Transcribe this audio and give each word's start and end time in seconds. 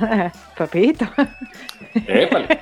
Papito. 0.56 1.06
Épale. 2.06 2.46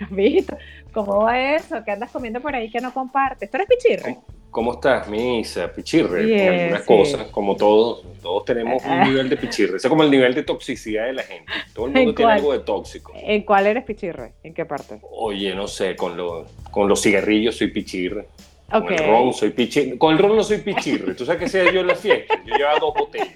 Papito, 0.00 0.56
¿cómo 0.92 1.22
va 1.24 1.54
eso? 1.54 1.76
¿Qué 1.84 1.90
andas 1.92 2.10
comiendo 2.10 2.40
por 2.40 2.54
ahí 2.54 2.70
que 2.70 2.80
no 2.80 2.92
compartes? 2.92 3.50
¿Tú 3.50 3.56
eres 3.56 3.68
pichirre? 3.68 4.16
¿Cómo 4.50 4.74
estás, 4.74 5.08
Misa? 5.08 5.72
Pichirre, 5.72 6.22
en 6.46 6.60
algunas 6.60 6.82
cosas, 6.82 7.26
como 7.32 7.56
todos, 7.56 8.04
todos 8.22 8.44
tenemos 8.44 8.84
un 8.84 8.90
Ah. 8.92 9.04
nivel 9.04 9.28
de 9.28 9.36
pichirre. 9.36 9.78
Ese 9.78 9.88
es 9.88 9.90
como 9.90 10.04
el 10.04 10.10
nivel 10.12 10.32
de 10.32 10.44
toxicidad 10.44 11.06
de 11.06 11.12
la 11.14 11.22
gente. 11.24 11.50
Todo 11.74 11.86
el 11.86 11.92
mundo 11.92 12.10
¿En 12.10 12.14
tiene 12.16 12.32
algo 12.32 12.52
de 12.52 12.60
tóxico. 12.60 13.12
¿En 13.16 13.42
cuál 13.42 13.66
eres 13.66 13.82
pichirre? 13.84 14.34
¿En 14.44 14.54
qué 14.54 14.64
parte? 14.64 15.00
Oye, 15.10 15.54
no 15.56 15.66
sé, 15.66 15.96
con, 15.96 16.16
lo- 16.16 16.46
con 16.70 16.88
los 16.88 17.02
cigarrillos 17.02 17.56
soy 17.56 17.68
pichirre. 17.68 18.28
Con 18.70 18.92
el 18.92 18.98
ron 19.06 19.32
soy 19.34 19.50
pichirre. 19.50 19.98
Con 19.98 20.12
el 20.12 20.18
ron 20.20 20.36
no 20.36 20.42
soy 20.44 20.58
pichirre. 20.58 21.14
Tú 21.14 21.24
sabes 21.26 21.40
que 21.42 21.48
sea 21.48 21.70
yo 21.72 21.80
en 21.80 21.88
la 21.88 21.94
fiesta. 21.96 22.40
Yo 22.46 22.56
llevaba 22.56 22.78
dos 22.78 22.94
botellas. 22.96 23.34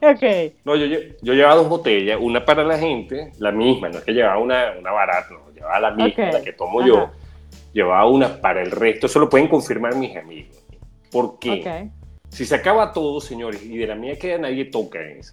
Ok. 0.00 0.54
No, 0.64 0.76
yo, 0.76 0.98
yo 1.22 1.34
llevaba 1.34 1.56
dos 1.56 1.68
botellas, 1.68 2.18
una 2.20 2.44
para 2.44 2.64
la 2.64 2.78
gente, 2.78 3.32
la 3.38 3.50
misma, 3.50 3.88
no 3.88 3.98
es 3.98 4.04
que 4.04 4.12
llevaba 4.12 4.38
una, 4.38 4.74
una 4.78 4.92
barata, 4.92 5.28
no, 5.30 5.52
llevaba 5.52 5.80
la 5.80 5.90
misma, 5.90 6.32
la 6.32 6.42
que 6.42 6.52
tomo 6.52 6.80
Ajá. 6.80 6.88
yo. 6.88 7.10
Llevaba 7.72 8.06
una 8.06 8.40
para 8.40 8.62
el 8.62 8.70
resto, 8.70 9.06
eso 9.06 9.18
lo 9.18 9.28
pueden 9.28 9.48
confirmar 9.48 9.94
mis 9.96 10.16
amigos. 10.16 10.56
¿Por 11.10 11.38
qué? 11.38 11.90
Si 12.28 12.44
se 12.44 12.54
acaba 12.54 12.92
todo, 12.92 13.20
señores, 13.20 13.62
y 13.62 13.76
de 13.76 13.86
la 13.86 13.94
mía 13.94 14.18
queda 14.18 14.38
nadie 14.38 14.66
toca 14.66 15.00
eso. 15.00 15.32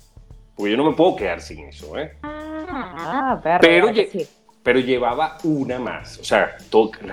Porque 0.55 0.71
yo 0.71 0.77
no 0.77 0.89
me 0.89 0.95
puedo 0.95 1.15
quedar 1.15 1.41
sin 1.41 1.65
eso, 1.65 1.97
¿eh? 1.97 2.13
Ah, 2.23 3.39
perro. 3.43 3.59
Pero 3.61 3.93
que 3.93 4.07
sí. 4.07 4.27
Pero 4.65 4.79
llevaba 4.79 5.37
una 5.45 5.79
más. 5.79 6.17
O 6.19 6.23
sea, 6.25 6.57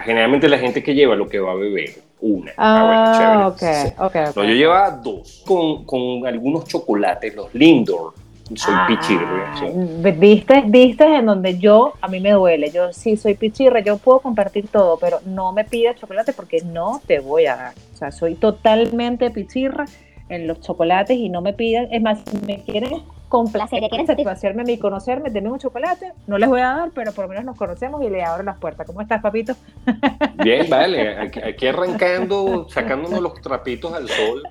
generalmente 0.04 0.48
la 0.48 0.58
gente 0.58 0.82
que 0.82 0.94
lleva 0.94 1.14
lo 1.14 1.28
que 1.28 1.38
va 1.38 1.52
a 1.52 1.54
beber, 1.54 1.90
una. 2.20 2.50
Ah, 2.56 3.12
bueno, 3.14 3.54
chévere. 3.54 3.86
ok, 3.86 3.98
ok, 4.06 4.28
ok. 4.30 4.36
No, 4.36 4.44
yo 4.44 4.54
llevaba 4.54 4.90
dos. 4.90 5.44
Con, 5.46 5.84
con 5.84 6.26
algunos 6.26 6.64
chocolates, 6.64 7.34
los 7.36 7.54
Lindor. 7.54 8.14
Soy 8.54 8.74
Ah, 8.76 8.86
pichirre. 8.88 9.24
sí. 9.58 10.12
Viste, 10.18 10.62
viste 10.66 11.04
en 11.04 11.26
donde 11.26 11.58
yo, 11.58 11.92
a 12.00 12.08
mí 12.08 12.20
me 12.20 12.32
duele, 12.32 12.70
yo 12.70 12.92
sí 12.92 13.16
soy 13.16 13.34
pichirre, 13.34 13.82
yo 13.82 13.96
puedo 13.98 14.18
compartir 14.20 14.68
todo, 14.68 14.98
pero 14.98 15.20
no 15.26 15.52
me 15.52 15.64
pidas 15.64 15.96
chocolate 15.96 16.32
porque 16.32 16.60
no 16.64 17.00
te 17.06 17.20
voy 17.20 17.46
a 17.46 17.56
dar. 17.56 17.74
O 17.94 17.96
sea, 17.96 18.10
soy 18.12 18.34
totalmente 18.34 19.30
pichirra 19.30 19.84
en 20.28 20.46
los 20.46 20.60
chocolates 20.60 21.16
y 21.18 21.28
no 21.28 21.40
me 21.42 21.52
pidan, 21.52 21.88
es 21.92 22.02
más, 22.02 22.18
si 22.30 22.38
me 22.46 22.62
quieren 22.62 23.02
complacer, 23.32 23.80
quieren 23.88 24.06
satisfacerme 24.06 24.60
a 24.60 24.64
mí, 24.66 24.76
conocerme, 24.76 25.30
denme 25.30 25.50
un 25.50 25.58
chocolate, 25.58 26.12
no 26.26 26.36
les 26.36 26.50
voy 26.50 26.60
a 26.60 26.74
dar, 26.74 26.90
pero 26.94 27.12
por 27.12 27.24
lo 27.24 27.28
menos 27.30 27.46
nos 27.46 27.56
conocemos 27.56 28.04
y 28.04 28.10
le 28.10 28.22
abro 28.22 28.42
las 28.42 28.58
puertas. 28.58 28.86
¿Cómo 28.86 29.00
estás, 29.00 29.22
papito? 29.22 29.54
Bien, 30.44 30.68
vale, 30.68 31.16
aquí, 31.18 31.66
arrancando, 31.66 32.68
sacándonos 32.68 33.22
los 33.22 33.40
trapitos 33.40 33.94
al 33.94 34.06
sol. 34.06 34.42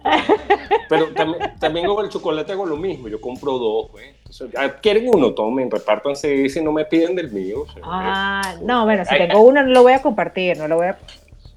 Pero 0.90 1.14
también, 1.14 1.54
también 1.60 1.86
con 1.86 2.04
el 2.04 2.10
chocolate 2.10 2.54
hago 2.54 2.66
lo 2.66 2.76
mismo, 2.76 3.08
yo 3.08 3.22
compro 3.22 3.60
dos, 3.60 3.92
güey. 3.92 4.08
Entonces, 4.08 4.50
ah, 4.58 4.70
¿quieren 4.82 5.08
uno? 5.14 5.36
Tomen, 5.36 5.70
repártanse 5.70 6.34
y 6.34 6.64
no 6.64 6.72
me 6.72 6.86
piden 6.86 7.16
del 7.16 7.32
mío. 7.32 7.66
Ah, 7.84 8.55
no, 8.64 8.86
bueno, 8.86 9.05
si 9.05 9.16
tengo 9.16 9.42
uno 9.42 9.61
no 9.61 9.70
lo 9.70 9.84
voy 9.84 9.94
a 9.94 10.02
compartir, 10.02 10.58
no 10.58 10.67
lo 10.67 10.78
voy 10.78 10.88
a... 10.88 10.98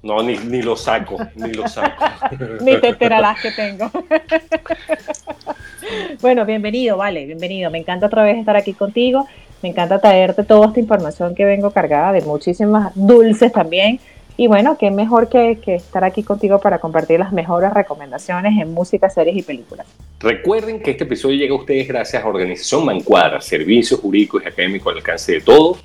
No, 0.05 0.21
ni, 0.21 0.37
ni 0.37 0.61
lo 0.61 0.75
saco, 0.75 1.17
ni 1.33 1.51
lo 1.51 1.67
saco. 1.67 2.05
Ni 2.61 2.79
te 2.79 2.89
enterarás 2.89 3.41
que 3.41 3.49
tengo. 3.49 3.89
bueno, 6.21 6.45
bienvenido, 6.45 6.95
vale, 6.95 7.25
bienvenido. 7.25 7.71
Me 7.71 7.79
encanta 7.79 8.05
otra 8.05 8.23
vez 8.23 8.37
estar 8.37 8.55
aquí 8.55 8.73
contigo. 8.73 9.27
Me 9.63 9.69
encanta 9.69 9.97
traerte 9.97 10.43
toda 10.43 10.67
esta 10.67 10.79
información 10.79 11.33
que 11.33 11.43
vengo 11.43 11.71
cargada 11.71 12.11
de 12.11 12.21
muchísimas 12.21 12.91
dulces 12.93 13.51
también. 13.51 13.99
Y 14.37 14.45
bueno, 14.45 14.77
qué 14.77 14.91
mejor 14.91 15.27
que, 15.27 15.57
que 15.57 15.73
estar 15.73 16.03
aquí 16.03 16.21
contigo 16.21 16.59
para 16.59 16.77
compartir 16.77 17.19
las 17.19 17.33
mejores 17.33 17.73
recomendaciones 17.73 18.61
en 18.61 18.75
música, 18.75 19.09
series 19.09 19.35
y 19.35 19.41
películas. 19.41 19.87
Recuerden 20.19 20.83
que 20.83 20.91
este 20.91 21.05
episodio 21.05 21.37
llega 21.37 21.55
a 21.55 21.57
ustedes 21.57 21.87
gracias 21.87 22.23
a 22.23 22.27
Organización 22.27 22.85
Mancuadra, 22.85 23.41
servicios 23.41 23.99
jurídicos 23.99 24.43
y 24.43 24.49
académicos 24.49 24.91
al 24.91 24.99
alcance 24.99 25.31
de 25.31 25.41
todos, 25.41 25.83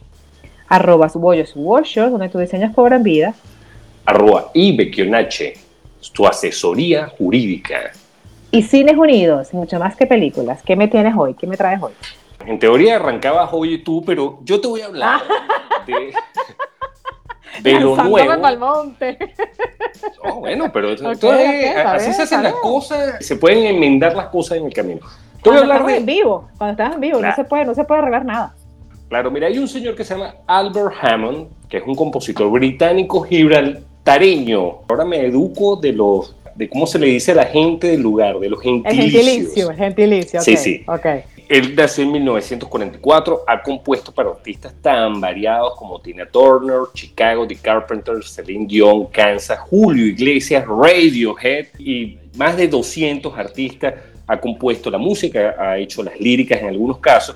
Arroba 0.68 1.10
bollos 1.14 1.54
donde 1.94 2.28
tus 2.28 2.42
diseños 2.42 2.74
cobran 2.74 3.02
vida. 3.02 3.34
Arroba 4.04 4.50
y 4.54 4.76
Becchionache, 4.76 5.54
tu 6.12 6.26
asesoría 6.26 7.08
jurídica. 7.08 7.92
Y 8.50 8.62
Cines 8.62 8.96
Unidos, 8.96 9.52
mucho 9.54 9.78
más 9.78 9.94
que 9.96 10.06
películas. 10.06 10.62
¿Qué 10.64 10.74
me 10.76 10.88
tienes 10.88 11.14
hoy? 11.16 11.34
¿Qué 11.34 11.46
me 11.46 11.56
traes 11.56 11.80
hoy? 11.82 11.92
En 12.46 12.58
teoría 12.58 12.96
arrancabas 12.96 13.50
hoy 13.52 13.82
tú, 13.84 14.02
pero 14.04 14.38
yo 14.42 14.60
te 14.60 14.66
voy 14.66 14.80
a 14.80 14.86
hablar 14.86 15.20
de, 15.86 16.12
de 17.62 17.72
lo 17.80 17.96
nuevo. 17.96 18.34
No, 20.24 20.36
bueno, 20.40 20.70
pero 20.72 20.90
esto 20.92 21.08
Ok, 21.08 21.14
es- 21.14 21.20
ok, 21.22 21.26
está 21.30 21.92
así 21.92 22.04
bien, 22.06 22.14
se 22.14 22.22
hacen 22.22 22.42
las 22.42 22.54
cosas, 22.54 23.24
se 23.24 23.36
pueden 23.36 23.64
enmendar 23.66 24.16
las 24.16 24.26
cosas 24.28 24.58
en 24.58 24.66
el 24.66 24.72
camino. 24.72 25.00
Te 25.42 25.48
voy 25.50 25.58
a 25.58 25.62
hablar 25.62 25.76
estamos 25.78 25.98
en 25.98 26.06
de, 26.06 26.12
vivo, 26.14 26.48
cuando 26.58 26.72
estás 26.82 26.94
en 26.94 27.00
vivo, 27.00 27.20
no 27.20 27.34
se 27.34 27.44
puede, 27.44 27.64
no 27.66 27.74
se 27.74 27.84
puede 27.84 28.00
arreglar 28.00 28.24
nada. 28.24 28.54
claro, 29.08 29.30
mira, 29.30 29.46
hay 29.46 29.58
un 29.58 29.68
señor 29.68 29.94
que 29.94 30.04
se 30.04 30.14
llama 30.14 30.34
Albert 30.46 30.94
Hammond, 31.02 31.48
que 31.68 31.78
es 31.78 31.82
un 31.86 31.94
compositor 31.94 32.50
británico 32.50 33.22
gibraltareño. 33.22 33.89
Ahora 34.04 35.04
me 35.04 35.24
educo 35.26 35.76
de 35.76 35.92
los, 35.92 36.34
de 36.54 36.68
cómo 36.68 36.86
se 36.86 36.98
le 36.98 37.06
dice 37.06 37.32
a 37.32 37.36
la 37.36 37.44
gente 37.46 37.88
del 37.88 38.00
lugar, 38.00 38.38
de 38.38 38.48
los 38.48 38.58
El 38.64 38.82
gentilicios. 38.82 39.24
gentilicio, 39.24 39.70
el 39.70 39.76
gentilicio. 39.76 40.40
Sí, 40.40 40.56
sí. 40.56 40.84
Ok. 40.86 41.06
Él 41.48 41.74
nació 41.74 42.04
en 42.04 42.12
1944, 42.12 43.42
ha 43.44 43.60
compuesto 43.60 44.12
para 44.12 44.30
artistas 44.30 44.72
tan 44.80 45.20
variados 45.20 45.74
como 45.76 46.00
Tina 46.00 46.24
Turner, 46.26 46.82
Chicago, 46.94 47.44
The 47.44 47.56
Carpenters, 47.56 48.32
Celine 48.32 48.66
Dion, 48.68 49.06
Kansas, 49.06 49.58
Julio 49.58 50.06
Iglesias, 50.06 50.64
Radiohead 50.64 51.66
y 51.78 52.18
más 52.36 52.56
de 52.56 52.68
200 52.68 53.36
artistas. 53.36 53.94
Ha 54.28 54.40
compuesto 54.40 54.92
la 54.92 54.98
música, 54.98 55.56
ha 55.58 55.76
hecho 55.76 56.04
las 56.04 56.20
líricas 56.20 56.60
en 56.60 56.68
algunos 56.68 56.98
casos, 56.98 57.34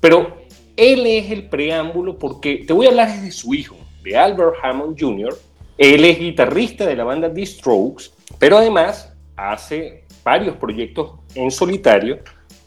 pero 0.00 0.36
él 0.76 1.04
es 1.04 1.28
el 1.32 1.48
preámbulo 1.48 2.16
porque 2.16 2.62
te 2.64 2.72
voy 2.72 2.86
a 2.86 2.90
hablar 2.90 3.20
de 3.20 3.32
su 3.32 3.52
hijo, 3.52 3.74
de 4.04 4.16
Albert 4.16 4.54
Hammond 4.62 4.96
Jr. 4.96 5.36
Él 5.78 6.04
es 6.04 6.18
guitarrista 6.18 6.86
de 6.86 6.96
la 6.96 7.04
banda 7.04 7.32
The 7.32 7.44
Strokes, 7.44 8.10
pero 8.38 8.56
además 8.56 9.12
hace 9.36 10.04
varios 10.24 10.56
proyectos 10.56 11.12
en 11.34 11.50
solitario 11.50 12.18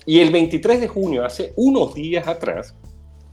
y 0.05 0.19
el 0.19 0.31
23 0.31 0.81
de 0.81 0.87
junio, 0.87 1.25
hace 1.25 1.53
unos 1.55 1.93
días 1.93 2.27
atrás, 2.27 2.75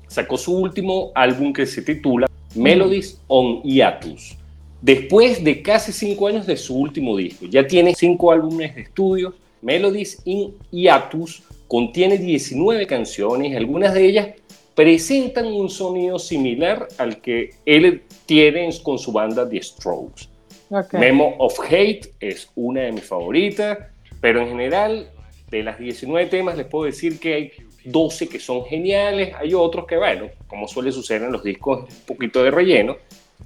sacó 0.08 0.36
su 0.36 0.56
último 0.56 1.12
álbum 1.14 1.52
que 1.52 1.66
se 1.66 1.82
titula 1.82 2.26
Melodies 2.54 3.20
on 3.28 3.62
Hiatus. 3.62 4.36
Después 4.80 5.42
de 5.42 5.62
casi 5.62 5.92
cinco 5.92 6.28
años 6.28 6.46
de 6.46 6.56
su 6.56 6.76
último 6.76 7.16
disco, 7.16 7.46
ya 7.46 7.66
tiene 7.66 7.94
cinco 7.94 8.32
álbumes 8.32 8.74
de 8.74 8.82
estudio. 8.82 9.34
Melodies 9.62 10.22
in 10.24 10.54
Hiatus 10.70 11.42
contiene 11.66 12.18
19 12.18 12.86
canciones, 12.86 13.56
algunas 13.56 13.94
de 13.94 14.06
ellas 14.06 14.28
presentan 14.74 15.46
un 15.46 15.70
sonido 15.70 16.18
similar 16.18 16.88
al 16.98 17.20
que 17.20 17.54
él 17.64 18.02
tiene 18.26 18.68
con 18.82 18.98
su 18.98 19.12
banda 19.12 19.48
The 19.48 19.62
Strokes. 19.62 20.28
ok. 20.70 20.94
Memo 20.94 21.34
of 21.38 21.58
Hate 21.60 22.12
es 22.20 22.50
una 22.54 22.82
de 22.82 22.92
mis 22.92 23.04
favoritas, 23.04 23.78
pero 24.20 24.42
en 24.42 24.48
general, 24.48 25.10
de 25.50 25.62
las 25.62 25.78
19 25.78 26.28
temas, 26.28 26.56
les 26.56 26.66
puedo 26.66 26.84
decir 26.84 27.18
que 27.20 27.34
hay 27.34 27.52
12 27.84 28.28
que 28.28 28.40
son 28.40 28.64
geniales, 28.64 29.32
hay 29.38 29.54
otros 29.54 29.86
que, 29.86 29.96
bueno, 29.96 30.28
como 30.48 30.66
suele 30.66 30.90
suceder 30.92 31.22
en 31.22 31.32
los 31.32 31.44
discos, 31.44 31.88
un 31.88 32.06
poquito 32.06 32.42
de 32.42 32.50
relleno. 32.50 32.96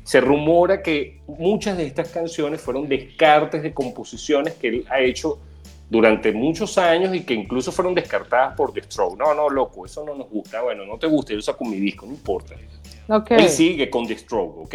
Se 0.03 0.21
rumora 0.21 0.83
que 0.83 1.21
muchas 1.27 1.77
de 1.77 1.85
estas 1.87 2.09
canciones 2.09 2.61
fueron 2.61 2.89
descartes 2.89 3.63
de 3.63 3.75
composiciones 3.75 4.55
que 4.55 4.69
él 4.69 4.85
ha 4.89 5.01
hecho 5.01 5.41
durante 5.91 6.33
muchos 6.33 6.79
años 6.79 7.15
y 7.15 7.25
que 7.25 7.35
incluso 7.35 7.73
fueron 7.73 7.95
descartadas 7.95 8.55
por 8.57 8.73
The 8.73 8.83
Stroke. 8.83 9.19
No, 9.19 9.35
no, 9.35 9.51
loco, 9.51 9.85
eso 9.85 10.05
no 10.05 10.15
nos 10.15 10.31
gusta. 10.31 10.63
Bueno, 10.63 10.87
no 10.87 10.97
te 10.99 11.09
gusta, 11.09 11.35
yo 11.35 11.43
saco 11.43 11.65
mi 11.65 11.77
disco, 11.77 12.07
no 12.07 12.13
importa. 12.13 12.55
Ok. 13.11 13.31
Él 13.33 13.49
sigue 13.49 13.91
con 13.91 14.07
The 14.07 14.17
Stroke, 14.17 14.59
¿ok? 14.59 14.75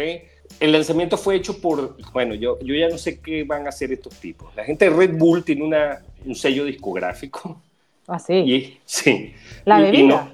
El 0.60 0.72
lanzamiento 0.72 1.16
fue 1.16 1.36
hecho 1.36 1.60
por, 1.60 1.96
bueno, 2.12 2.34
yo, 2.34 2.58
yo 2.60 2.74
ya 2.74 2.88
no 2.88 2.98
sé 2.98 3.20
qué 3.20 3.44
van 3.44 3.66
a 3.66 3.70
hacer 3.70 3.92
estos 3.92 4.14
tipos. 4.20 4.54
La 4.54 4.64
gente 4.64 4.88
de 4.88 4.96
Red 4.96 5.16
Bull 5.18 5.42
tiene 5.44 5.64
una, 5.64 6.02
un 6.24 6.34
sello 6.34 6.64
discográfico. 6.64 7.60
Así. 8.06 8.34
Y, 8.34 8.78
sí. 8.84 9.32
La 9.64 9.80
Y- 9.80 9.82
y 9.82 9.90
bebida. 9.90 10.06
no- 10.08 10.30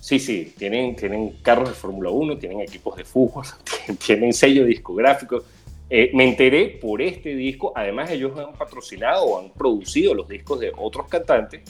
sí, 0.00 0.18
sí, 0.18 0.54
tienen, 0.56 0.94
tienen 0.96 1.30
carros 1.42 1.68
de 1.70 1.74
Fórmula 1.74 2.10
1, 2.10 2.38
tienen 2.38 2.60
equipos 2.60 2.96
de 2.96 3.04
fútbol, 3.04 3.44
tienen 4.06 4.32
sello 4.32 4.64
discográfico. 4.64 5.42
Eh, 5.90 6.10
me 6.14 6.24
enteré 6.24 6.68
por 6.80 7.02
este 7.02 7.34
disco, 7.34 7.72
además 7.74 8.10
ellos 8.10 8.32
han 8.38 8.52
patrocinado 8.54 9.24
o 9.24 9.38
han 9.40 9.50
producido 9.50 10.14
los 10.14 10.28
discos 10.28 10.60
de 10.60 10.72
otros 10.76 11.06
cantantes. 11.08 11.60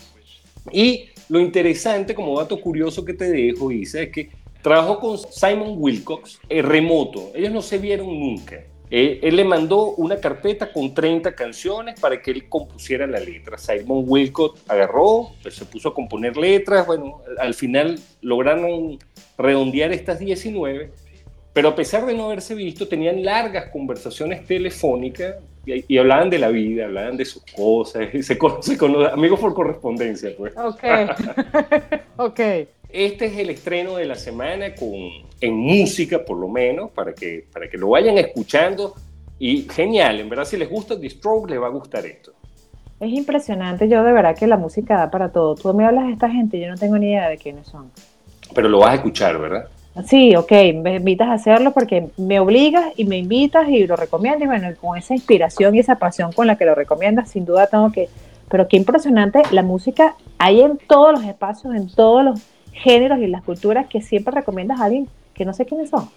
Y 0.71 1.07
lo 1.29 1.41
interesante, 1.41 2.15
como 2.15 2.39
dato 2.39 2.61
curioso 2.61 3.05
que 3.05 3.15
te 3.15 3.29
dejo, 3.31 3.71
dice, 3.71 4.05
es 4.05 4.11
que 4.11 4.31
trabajó 4.63 4.99
con 4.99 5.19
Simon 5.19 5.75
Wilcox 5.77 6.41
eh, 6.49 6.63
remoto. 6.63 7.33
Ellos 7.35 7.53
no 7.53 7.63
se 7.63 7.79
vieron 7.79 8.19
nunca. 8.19 8.65
Eh, 8.91 9.21
él 9.23 9.37
le 9.37 9.45
mandó 9.45 9.95
una 9.95 10.17
carpeta 10.17 10.71
con 10.71 10.93
30 10.93 11.35
canciones 11.35 11.99
para 11.99 12.21
que 12.21 12.31
él 12.31 12.49
compusiera 12.49 13.07
la 13.07 13.21
letra. 13.21 13.57
Simon 13.57 14.05
Wilcox 14.07 14.63
agarró, 14.69 15.31
pues, 15.43 15.55
se 15.55 15.65
puso 15.65 15.89
a 15.89 15.95
componer 15.95 16.37
letras. 16.37 16.87
Bueno, 16.87 17.23
al 17.39 17.55
final 17.55 17.99
lograron 18.21 18.99
redondear 19.39 19.93
estas 19.93 20.19
19 20.19 20.91
pero 21.53 21.69
a 21.69 21.75
pesar 21.75 22.07
de 22.07 22.15
no 22.15 22.27
haberse 22.27 22.55
visto, 22.55 22.89
tenían 22.89 23.25
largas 23.25 23.71
conversaciones 23.71 24.47
telefónicas 24.47 25.37
y, 25.67 25.97
hablaban 25.99 26.31
de 26.31 26.39
la 26.39 26.49
vida, 26.49 26.87
hablaban 26.87 27.17
de 27.17 27.25
sus 27.25 27.45
cosas, 27.55 28.09
se 28.27 28.39
conocen 28.39 28.77
con 28.77 29.05
amigos 29.07 29.39
por 29.39 29.55
correspondencia, 29.55 30.31
pues. 30.37 30.55
Ok, 30.57 30.83
ok. 32.17 32.41
Este 32.93 33.25
es 33.25 33.39
el 33.39 33.49
estreno 33.49 33.97
de 33.97 34.05
la 34.05 34.17
semana 34.17 34.75
con, 34.75 34.93
en 35.41 35.55
música, 35.55 36.23
por 36.23 36.37
lo 36.37 36.47
menos, 36.49 36.91
para 36.91 37.15
que, 37.15 37.47
para 37.51 37.69
que 37.69 37.79
lo 37.79 37.89
vayan 37.89 38.19
escuchando. 38.19 38.95
Y 39.39 39.63
genial, 39.63 40.21
en 40.21 40.29
verdad, 40.29 40.45
si 40.45 40.59
les 40.59 40.69
gusta 40.69 41.01
The 41.01 41.09
Stroke, 41.09 41.51
les 41.51 41.61
va 41.61 41.69
a 41.69 41.71
gustar 41.71 42.05
esto. 42.05 42.33
Es 43.01 43.11
impresionante, 43.11 43.89
yo 43.89 44.05
de 44.05 44.13
verdad 44.13 44.37
que 44.37 44.47
la 44.47 44.59
música 44.59 44.97
da 44.97 45.11
para 45.11 45.33
todo. 45.33 45.55
Tú 45.55 45.73
me 45.73 45.87
hablas 45.87 46.07
de 46.07 46.13
esta 46.13 46.29
gente, 46.29 46.61
yo 46.61 46.69
no 46.69 46.77
tengo 46.77 46.99
ni 46.99 47.07
idea 47.07 47.29
de 47.29 47.39
quiénes 47.39 47.67
son. 47.67 47.91
Pero 48.55 48.69
lo 48.69 48.81
vas 48.81 48.91
a 48.91 48.95
escuchar, 48.97 49.39
¿verdad? 49.41 49.69
Sí, 50.07 50.37
ok, 50.37 50.53
me 50.75 50.97
invitas 50.97 51.29
a 51.29 51.35
hacerlo 51.35 51.73
porque 51.73 52.11
me 52.17 52.41
obligas 52.41 52.93
y 52.97 53.05
me 53.05 53.17
invitas 53.17 53.69
y 53.69 53.87
lo 53.87 53.97
recomiendas. 53.97 54.43
Y 54.43 54.47
bueno, 54.47 54.69
con 54.81 54.99
esa 54.99 55.15
inspiración 55.15 55.75
y 55.75 55.79
esa 55.81 55.97
pasión 55.97 56.33
con 56.33 56.47
la 56.47 56.57
que 56.57 56.67
lo 56.67 56.75
recomiendas, 56.75 57.31
sin 57.31 57.47
duda 57.47 57.67
tengo 57.67 57.91
que. 57.91 58.09
Pero 58.49 58.69
qué 58.69 58.77
impresionante, 58.77 59.43
la 59.51 59.63
música 59.63 60.15
hay 60.39 60.61
en 60.61 60.79
todos 60.87 61.13
los 61.13 61.25
espacios, 61.25 61.75
en 61.75 61.89
todos 61.89 62.25
los 62.25 62.52
géneros 62.73 63.19
y 63.19 63.27
las 63.27 63.43
culturas 63.43 63.87
que 63.89 64.01
siempre 64.01 64.35
recomiendas 64.35 64.81
a 64.81 64.85
alguien 64.85 65.09
que 65.35 65.45
no 65.45 65.53
sé 65.53 65.67
quiénes 65.67 65.91
son. 65.91 66.09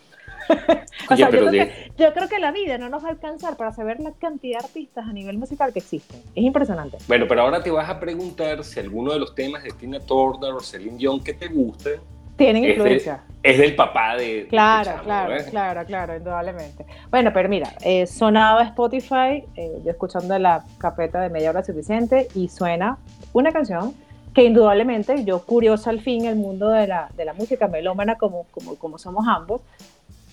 yo, 1.17 1.29
creo 1.29 2.29
que, 2.29 2.39
la 2.39 2.51
vida 2.51 2.77
no 2.77 2.89
nos 2.89 3.03
va 3.03 3.07
a 3.07 3.11
alcanzar 3.11 3.57
para 3.57 3.71
saber 3.71 3.99
la 3.99 4.11
cantidad 4.11 4.59
de 4.59 4.65
artistas 4.65 5.07
a 5.07 5.13
nivel 5.13 5.37
musical 5.37 5.73
que 5.73 5.79
existen. 5.79 6.21
Es 6.35 6.43
impresionante. 6.43 6.97
Bueno, 7.07 7.25
pero 7.27 7.41
ahora 7.41 7.63
te 7.63 7.71
vas 7.71 7.89
a 7.89 7.99
preguntar 7.99 8.63
si 8.63 8.79
alguno 8.79 9.13
de 9.13 9.19
los 9.19 9.33
temas 9.33 9.63
de 9.63 9.71
Tina 9.71 9.99
Turner 9.99 10.53
o 10.53 10.59
Celine 10.59 10.97
Dion 10.97 11.23
que 11.23 11.33
te 11.33 11.47
gusten 11.47 11.99
tienen 12.35 12.65
influencia. 12.65 13.21
es 13.41 13.57
del 13.57 13.75
papá 13.75 14.17
de. 14.17 14.47
Claro, 14.49 15.01
claro, 15.03 15.35
claro, 15.49 15.85
claro, 15.85 16.17
indudablemente. 16.17 16.85
Bueno, 17.09 17.31
pero 17.33 17.47
mira, 17.47 17.73
eh, 17.81 18.05
sonaba 18.07 18.63
Spotify, 18.63 19.43
eh, 19.55 19.81
yo 19.83 19.91
escuchando 19.91 20.37
la 20.37 20.63
carpeta 20.77 21.21
de 21.21 21.29
media 21.29 21.51
hora 21.51 21.63
suficiente, 21.63 22.27
y 22.35 22.49
suena 22.49 22.97
una 23.31 23.51
canción 23.51 23.93
que 24.35 24.43
indudablemente 24.43 25.23
yo, 25.23 25.43
curiosa 25.43 25.89
al 25.89 26.01
fin, 26.01 26.25
el 26.25 26.35
mundo 26.35 26.69
de 26.69 26.87
la, 26.87 27.09
de 27.15 27.23
la 27.23 27.33
música 27.33 27.69
melómana, 27.69 28.17
como, 28.17 28.43
como, 28.51 28.75
como 28.75 28.97
somos 28.97 29.25
ambos, 29.27 29.61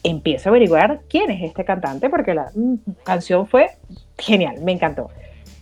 empiezo 0.03 0.49
a 0.49 0.51
averiguar 0.51 1.03
quién 1.09 1.31
es 1.31 1.45
este 1.45 1.65
cantante, 1.65 2.11
porque 2.11 2.35
la 2.35 2.51
mm, 2.53 2.75
canción 3.05 3.47
fue 3.47 3.71
genial, 4.19 4.61
me 4.63 4.73
encantó. 4.73 5.09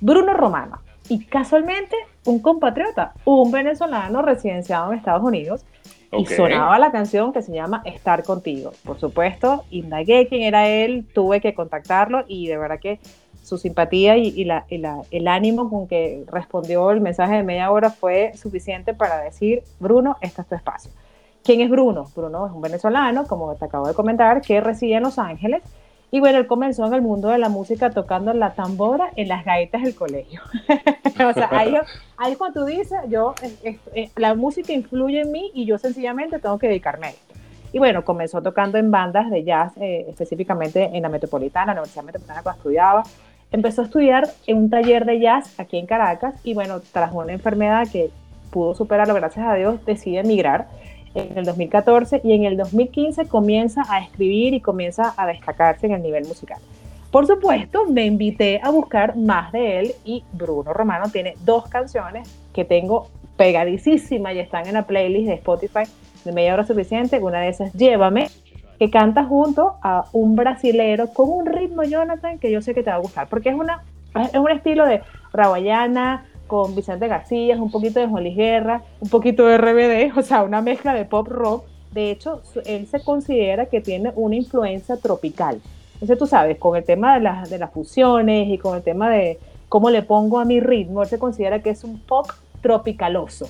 Bruno 0.00 0.32
Romano. 0.32 0.80
Y 1.10 1.26
casualmente, 1.26 1.96
un 2.24 2.40
compatriota, 2.40 3.12
un 3.24 3.52
venezolano 3.52 4.22
residenciado 4.22 4.90
en 4.90 4.98
Estados 4.98 5.22
Unidos, 5.22 5.64
y 6.12 6.26
sonaba 6.26 6.78
la 6.78 6.90
canción 6.90 7.32
que 7.32 7.42
se 7.42 7.52
llama 7.52 7.82
Estar 7.84 8.24
contigo. 8.24 8.72
Por 8.84 8.98
supuesto, 8.98 9.64
indagué 9.70 10.26
quién 10.28 10.42
era 10.42 10.66
él, 10.68 11.06
tuve 11.14 11.40
que 11.40 11.54
contactarlo 11.54 12.24
y 12.26 12.48
de 12.48 12.56
verdad 12.56 12.80
que 12.80 12.98
su 13.42 13.58
simpatía 13.58 14.16
y, 14.16 14.48
el 15.10 15.28
ánimo 15.28 15.68
con 15.70 15.88
que 15.88 16.24
respondió 16.30 16.90
el 16.90 17.00
mensaje 17.00 17.36
de 17.36 17.42
media 17.42 17.70
hora 17.70 17.90
fue 17.90 18.32
suficiente 18.34 18.94
para 18.94 19.20
decir, 19.20 19.62
Bruno, 19.78 20.16
este 20.20 20.42
es 20.42 20.48
tu 20.48 20.54
espacio. 20.54 20.90
¿Quién 21.42 21.60
es 21.60 21.70
Bruno? 21.70 22.06
Bruno 22.14 22.46
es 22.46 22.52
un 22.52 22.60
venezolano, 22.60 23.26
como 23.26 23.54
te 23.54 23.64
acabo 23.64 23.88
de 23.88 23.94
comentar, 23.94 24.42
que 24.42 24.60
reside 24.60 24.96
en 24.96 25.02
Los 25.02 25.18
Ángeles 25.18 25.62
y 26.12 26.18
bueno, 26.18 26.38
él 26.38 26.46
comenzó 26.46 26.86
en 26.86 26.94
el 26.94 27.02
mundo 27.02 27.28
de 27.28 27.38
la 27.38 27.48
música 27.48 27.90
tocando 27.90 28.32
la 28.32 28.54
tambora 28.54 29.10
en 29.14 29.28
las 29.28 29.44
gaitas 29.44 29.82
del 29.82 29.94
colegio. 29.94 30.40
o 31.28 31.32
sea, 31.32 31.48
ahí, 32.16 32.34
cuando 32.36 32.60
tú 32.60 32.66
dices, 32.66 32.98
yo, 33.08 33.34
la 34.16 34.34
música 34.34 34.72
influye 34.72 35.20
en 35.20 35.30
mí 35.30 35.52
y 35.54 35.66
yo 35.66 35.78
sencillamente 35.78 36.40
tengo 36.40 36.58
que 36.58 36.66
dedicarme 36.66 37.06
a 37.06 37.10
esto. 37.10 37.34
Y 37.72 37.78
bueno, 37.78 38.04
comenzó 38.04 38.42
tocando 38.42 38.78
en 38.78 38.90
bandas 38.90 39.30
de 39.30 39.44
jazz, 39.44 39.72
eh, 39.76 40.06
específicamente 40.08 40.90
en 40.92 41.02
la 41.02 41.08
Metropolitana, 41.08 41.66
la 41.66 41.82
Universidad 41.82 42.04
Metropolitana 42.04 42.42
cuando 42.42 42.58
estudiaba. 42.58 43.04
Empezó 43.52 43.82
a 43.82 43.84
estudiar 43.84 44.28
en 44.46 44.58
un 44.58 44.70
taller 44.70 45.04
de 45.04 45.18
jazz 45.18 45.58
aquí 45.58 45.76
en 45.76 45.86
Caracas 45.86 46.34
y 46.44 46.54
bueno, 46.54 46.80
tras 46.92 47.12
una 47.12 47.32
enfermedad 47.32 47.88
que 47.90 48.10
pudo 48.50 48.74
superarlo, 48.74 49.14
gracias 49.14 49.46
a 49.46 49.54
Dios, 49.54 49.84
decide 49.84 50.20
emigrar 50.20 50.68
en 51.14 51.36
el 51.36 51.44
2014 51.44 52.20
y 52.22 52.32
en 52.32 52.44
el 52.44 52.56
2015 52.56 53.26
comienza 53.26 53.82
a 53.88 54.00
escribir 54.00 54.54
y 54.54 54.60
comienza 54.60 55.14
a 55.16 55.26
destacarse 55.26 55.86
en 55.86 55.92
el 55.92 56.02
nivel 56.02 56.26
musical. 56.26 56.58
Por 57.10 57.26
supuesto, 57.26 57.86
me 57.86 58.06
invité 58.06 58.60
a 58.62 58.70
buscar 58.70 59.16
más 59.16 59.50
de 59.50 59.80
él 59.80 59.92
y 60.04 60.22
Bruno 60.32 60.72
Romano 60.72 61.10
tiene 61.10 61.34
dos 61.44 61.68
canciones 61.68 62.28
que 62.54 62.64
tengo 62.64 63.08
pegadísimas 63.36 64.34
y 64.34 64.38
están 64.38 64.68
en 64.68 64.74
la 64.74 64.86
playlist 64.86 65.26
de 65.26 65.34
Spotify 65.34 65.82
de 66.24 66.32
media 66.32 66.54
hora 66.54 66.64
suficiente. 66.64 67.18
Una 67.18 67.40
de 67.40 67.48
esas, 67.48 67.72
Llévame, 67.72 68.28
que 68.80 68.90
canta 68.90 69.24
junto 69.24 69.74
a 69.82 70.06
un 70.12 70.34
brasilero 70.34 71.12
con 71.12 71.30
un 71.30 71.44
ritmo, 71.44 71.84
Jonathan, 71.84 72.38
que 72.38 72.50
yo 72.50 72.62
sé 72.62 72.74
que 72.74 72.82
te 72.82 72.88
va 72.88 72.96
a 72.96 73.00
gustar, 73.00 73.28
porque 73.28 73.50
es, 73.50 73.54
una, 73.54 73.82
es 74.14 74.34
un 74.34 74.50
estilo 74.50 74.86
de 74.86 75.02
rawayana, 75.34 76.24
con 76.46 76.74
Vicente 76.74 77.06
García, 77.06 77.56
un 77.62 77.70
poquito 77.70 78.00
de 78.00 78.08
Juan 78.08 78.24
Guerra, 78.24 78.82
un 78.98 79.10
poquito 79.10 79.46
de 79.46 79.58
RBD, 79.58 80.18
o 80.18 80.22
sea, 80.22 80.42
una 80.42 80.62
mezcla 80.62 80.94
de 80.94 81.04
pop 81.04 81.28
rock. 81.28 81.64
De 81.92 82.10
hecho, 82.10 82.40
él 82.64 82.86
se 82.86 83.04
considera 83.04 83.66
que 83.66 83.82
tiene 83.82 84.12
una 84.16 84.34
influencia 84.34 84.96
tropical. 84.96 85.60
Entonces, 85.94 86.18
tú 86.18 86.26
sabes, 86.26 86.56
con 86.56 86.74
el 86.74 86.82
tema 86.82 87.14
de, 87.14 87.20
las, 87.20 87.50
de 87.50 87.58
las 87.58 87.70
fusiones 87.70 88.48
y 88.48 88.56
con 88.56 88.76
el 88.76 88.82
tema 88.82 89.10
de 89.10 89.38
cómo 89.68 89.90
le 89.90 90.02
pongo 90.02 90.40
a 90.40 90.46
mi 90.46 90.58
ritmo, 90.58 91.02
él 91.02 91.08
se 91.08 91.18
considera 91.18 91.62
que 91.62 91.68
es 91.68 91.84
un 91.84 92.00
pop 92.00 92.26
tropicaloso. 92.62 93.46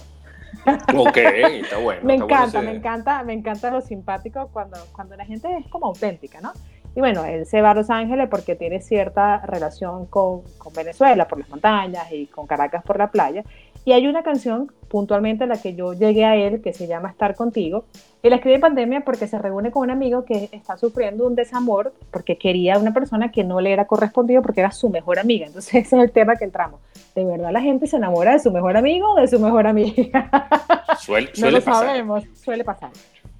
Ok, 0.95 1.17
está 1.17 1.79
bueno. 1.79 2.01
me 2.03 2.15
encanta, 2.15 2.61
me 2.63 2.73
encanta, 2.73 3.23
me 3.23 3.33
encanta 3.33 3.71
lo 3.71 3.81
simpático 3.81 4.49
cuando, 4.53 4.79
cuando 4.93 5.17
la 5.17 5.25
gente 5.25 5.49
es 5.57 5.67
como 5.69 5.87
auténtica, 5.87 6.41
¿no? 6.41 6.53
Y 6.95 7.01
bueno, 7.01 7.25
él 7.25 7.47
se 7.47 7.63
va 7.63 7.71
a 7.71 7.75
Los 7.75 7.89
Ángeles 7.89 8.29
porque 8.29 8.57
tiene 8.57 8.81
cierta 8.81 9.39
relación 9.47 10.07
con, 10.07 10.43
con, 10.59 10.73
Venezuela 10.73 11.29
por 11.29 11.39
las 11.39 11.49
montañas 11.49 12.11
y 12.11 12.27
con 12.27 12.49
Caracas 12.49 12.83
por 12.83 12.99
la 12.99 13.13
playa. 13.13 13.45
Y 13.85 13.93
hay 13.93 14.07
una 14.07 14.23
canción 14.23 14.73
puntualmente 14.89 15.45
a 15.45 15.47
la 15.47 15.57
que 15.57 15.75
yo 15.75 15.95
llegué 15.95 16.25
a 16.25 16.35
él 16.35 16.61
que 16.61 16.73
se 16.73 16.87
llama 16.87 17.11
Estar 17.11 17.35
contigo. 17.37 17.85
Y 18.23 18.29
la 18.29 18.37
escribe 18.37 18.57
en 18.57 18.61
pandemia 18.61 19.01
porque 19.03 19.29
se 19.29 19.39
reúne 19.39 19.71
con 19.71 19.85
un 19.85 19.91
amigo 19.91 20.25
que 20.25 20.49
está 20.53 20.77
sufriendo 20.77 21.27
un 21.27 21.37
desamor 21.37 21.95
porque 22.11 22.37
quería 22.37 22.77
una 22.79 22.93
persona 22.93 23.31
que 23.31 23.45
no 23.45 23.61
le 23.61 23.73
era 23.73 23.87
correspondido 23.87 24.43
porque 24.43 24.61
era 24.61 24.73
su 24.73 24.91
mejor 24.91 25.19
amiga. 25.19 25.47
Entonces 25.47 25.75
ese 25.87 25.97
es 25.97 26.03
el 26.03 26.11
tema 26.11 26.37
que 26.37 26.45
entramos. 26.45 26.81
¿De 27.15 27.25
verdad 27.25 27.53
la 27.53 27.61
gente 27.61 27.87
se 27.87 27.97
enamora 27.97 28.33
de 28.33 28.39
su 28.39 28.51
mejor 28.51 28.77
amigo 28.77 29.13
o 29.13 29.21
de 29.21 29.29
su 29.29 29.39
mejor 29.39 29.67
amiga? 29.67 30.49
Suele, 30.99 31.31
no 31.39 31.51
lo 31.51 31.61
sabemos, 31.61 32.25
suele 32.35 32.65
pasar 32.65 32.91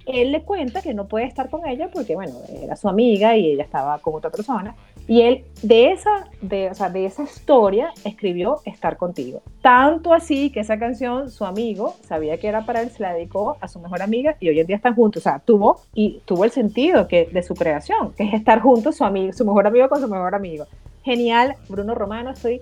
él 0.05 0.31
le 0.31 0.43
cuenta 0.43 0.81
que 0.81 0.93
no 0.93 1.07
puede 1.07 1.25
estar 1.25 1.49
con 1.49 1.65
ella 1.67 1.89
porque, 1.91 2.15
bueno, 2.15 2.33
era 2.49 2.75
su 2.75 2.89
amiga 2.89 3.35
y 3.37 3.51
ella 3.51 3.63
estaba 3.63 3.99
con 3.99 4.15
otra 4.15 4.29
persona. 4.29 4.75
Y 5.07 5.21
él 5.21 5.45
de 5.61 5.91
esa, 5.91 6.27
de, 6.41 6.69
o 6.69 6.75
sea, 6.75 6.89
de 6.89 7.05
esa 7.05 7.23
historia 7.23 7.91
escribió 8.03 8.59
Estar 8.65 8.97
contigo. 8.97 9.41
Tanto 9.61 10.13
así 10.13 10.51
que 10.51 10.59
esa 10.59 10.77
canción, 10.77 11.29
su 11.29 11.45
amigo 11.45 11.95
sabía 12.01 12.37
que 12.37 12.47
era 12.47 12.65
para 12.65 12.81
él, 12.81 12.89
se 12.89 13.01
la 13.01 13.13
dedicó 13.13 13.57
a 13.59 13.67
su 13.67 13.79
mejor 13.79 14.01
amiga 14.01 14.35
y 14.39 14.49
hoy 14.49 14.59
en 14.59 14.67
día 14.67 14.75
están 14.75 14.95
juntos. 14.95 15.21
O 15.21 15.29
sea, 15.29 15.39
tuvo, 15.39 15.81
y 15.93 16.21
tuvo 16.25 16.45
el 16.45 16.51
sentido 16.51 17.07
que, 17.07 17.25
de 17.31 17.43
su 17.43 17.55
creación, 17.55 18.13
que 18.13 18.23
es 18.23 18.33
estar 18.33 18.61
juntos 18.61 18.97
su, 18.97 19.03
amigo, 19.03 19.33
su 19.33 19.45
mejor 19.45 19.67
amigo 19.67 19.89
con 19.89 19.99
su 19.99 20.07
mejor 20.07 20.35
amigo. 20.35 20.65
Genial, 21.03 21.55
Bruno 21.67 21.95
Romano, 21.95 22.31
estoy 22.31 22.61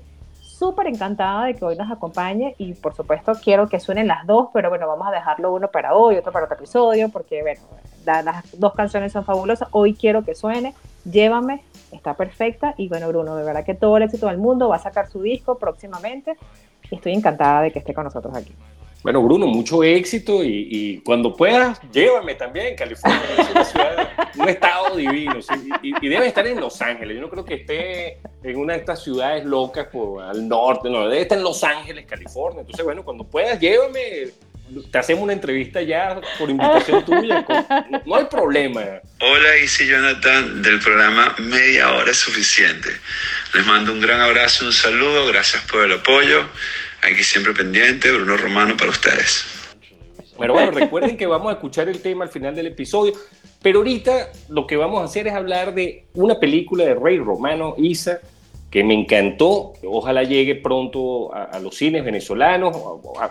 súper 0.59 0.87
encantada 0.87 1.45
de 1.45 1.55
que 1.55 1.63
hoy 1.63 1.77
nos 1.77 1.89
acompañe 1.89 2.53
y 2.57 2.73
por 2.73 2.93
supuesto 2.93 3.31
quiero 3.41 3.69
que 3.69 3.79
suenen 3.79 4.07
las 4.07 4.27
dos, 4.27 4.49
pero 4.53 4.69
bueno, 4.69 4.87
vamos 4.87 5.07
a 5.07 5.11
dejarlo 5.11 5.53
uno 5.53 5.69
para 5.69 5.95
hoy, 5.95 6.17
otro 6.17 6.33
para 6.33 6.45
otro 6.45 6.57
episodio, 6.57 7.07
porque 7.09 7.41
bueno, 7.41 7.61
las 8.05 8.59
dos 8.59 8.73
canciones 8.73 9.13
son 9.13 9.23
fabulosas. 9.23 9.69
Hoy 9.71 9.95
quiero 9.95 10.23
que 10.23 10.35
suene, 10.35 10.75
llévame, 11.05 11.63
está 11.93 12.13
perfecta 12.13 12.75
y 12.77 12.89
bueno, 12.89 13.07
Bruno, 13.07 13.37
de 13.37 13.43
verdad 13.45 13.63
que 13.63 13.73
todo 13.73 13.95
el 13.97 14.03
éxito 14.03 14.27
del 14.27 14.37
mundo 14.37 14.67
va 14.67 14.75
a 14.75 14.79
sacar 14.79 15.07
su 15.07 15.21
disco 15.21 15.57
próximamente 15.57 16.37
estoy 16.91 17.13
encantada 17.13 17.61
de 17.61 17.71
que 17.71 17.79
esté 17.79 17.93
con 17.93 18.03
nosotros 18.03 18.35
aquí. 18.35 18.53
Bueno, 19.01 19.22
Bruno, 19.24 19.48
mucho 19.48 19.82
éxito 19.82 20.44
y, 20.44 21.01
cuando 21.06 21.34
puedas, 21.36 21.79
llévame 21.91 22.36
también. 22.36 22.75
California 22.75 23.22
es 23.38 23.50
una 23.50 23.63
ciudad, 23.63 24.10
un 24.36 24.50
estado 24.50 24.98
divino 24.98 25.39
y, 25.82 26.10
debe 26.10 26.27
estar 26.27 26.46
en 26.46 26.60
Los 26.60 26.82
Ángeles. 26.82 27.15
Yo 27.15 27.22
no 27.22 27.29
creo 27.29 27.46
que 27.46 27.56
esté 27.56 28.18
en 28.44 28.58
una 28.58 28.74
de 28.74 28.79
estas 28.79 29.01
ciudades 29.01 29.46
locas 29.46 29.88
por, 29.88 30.22
al 30.22 30.46
norte, 30.48 30.89
no, 30.89 31.08
debe 31.08 31.22
estar 31.22 31.38
en 31.38 31.46
Los 31.46 31.63
Ángeles, 31.63 32.06
California. 32.06 32.62
Entonces, 32.62 32.84
bueno, 32.84 33.03
cuando 33.06 33.24
puedas, 33.24 33.58
llévame. 33.58 34.32
te 34.91 34.98
hacemos 34.98 35.24
una 35.24 35.34
entrevista 35.34 35.82
ya 35.82 36.20
por 36.38 36.50
invitación 36.50 37.06
tuya. 37.06 37.46
no, 38.06 38.15
hay 38.15 38.25
problema. 38.25 38.82
Hola, 39.22 39.58
Isi 39.63 39.88
Jonathan 39.88 40.62
del 40.62 40.77
programa 40.82 41.36
Media 41.38 41.94
Hora 41.94 42.12
es 42.12 42.18
Suficiente. 42.18 42.89
Les 43.53 43.65
mando 43.65 43.94
un 43.94 44.01
gran 44.01 44.20
abrazo, 44.20 44.65
un 44.65 44.74
saludo, 44.74 45.25
gracias 45.27 45.63
por 45.72 45.86
el 45.86 45.94
apoyo. 45.94 46.44
Aquí 47.01 47.24
siempre 47.24 47.53
pendiente, 47.53 48.12
Bruno 48.12 48.38
Romano 48.38 48.75
para 48.77 48.91
ustedes. 48.91 49.46
Pero 50.38 50.53
bueno, 50.53 50.72
recuerden 50.72 51.18
que 51.18 51.27
vamos 51.27 51.50
a 51.50 51.53
escuchar 51.53 51.89
el 51.89 52.01
tema 52.01 52.24
al 52.24 52.29
final 52.29 52.56
del 52.56 52.68
episodio. 52.68 53.13
Pero 53.62 53.79
ahorita 53.79 54.32
lo 54.48 54.65
que 54.65 54.77
vamos 54.77 55.01
a 55.01 55.06
hacer 55.06 55.27
es 55.27 55.34
hablar 55.34 55.74
de 55.74 56.06
una 56.13 56.39
película 56.39 56.86
de 56.86 56.96
Rey 56.96 57.18
Romano, 57.18 57.75
Isa, 57.77 58.20
que 58.72 58.84
me 58.84 58.94
encantó. 58.94 59.74
Ojalá 59.84 60.24
llegue 60.24 60.56
pronto 60.56 61.34
a, 61.34 61.60
los 61.60 61.75
cines 61.75 62.06
venezolanos. 62.06 62.75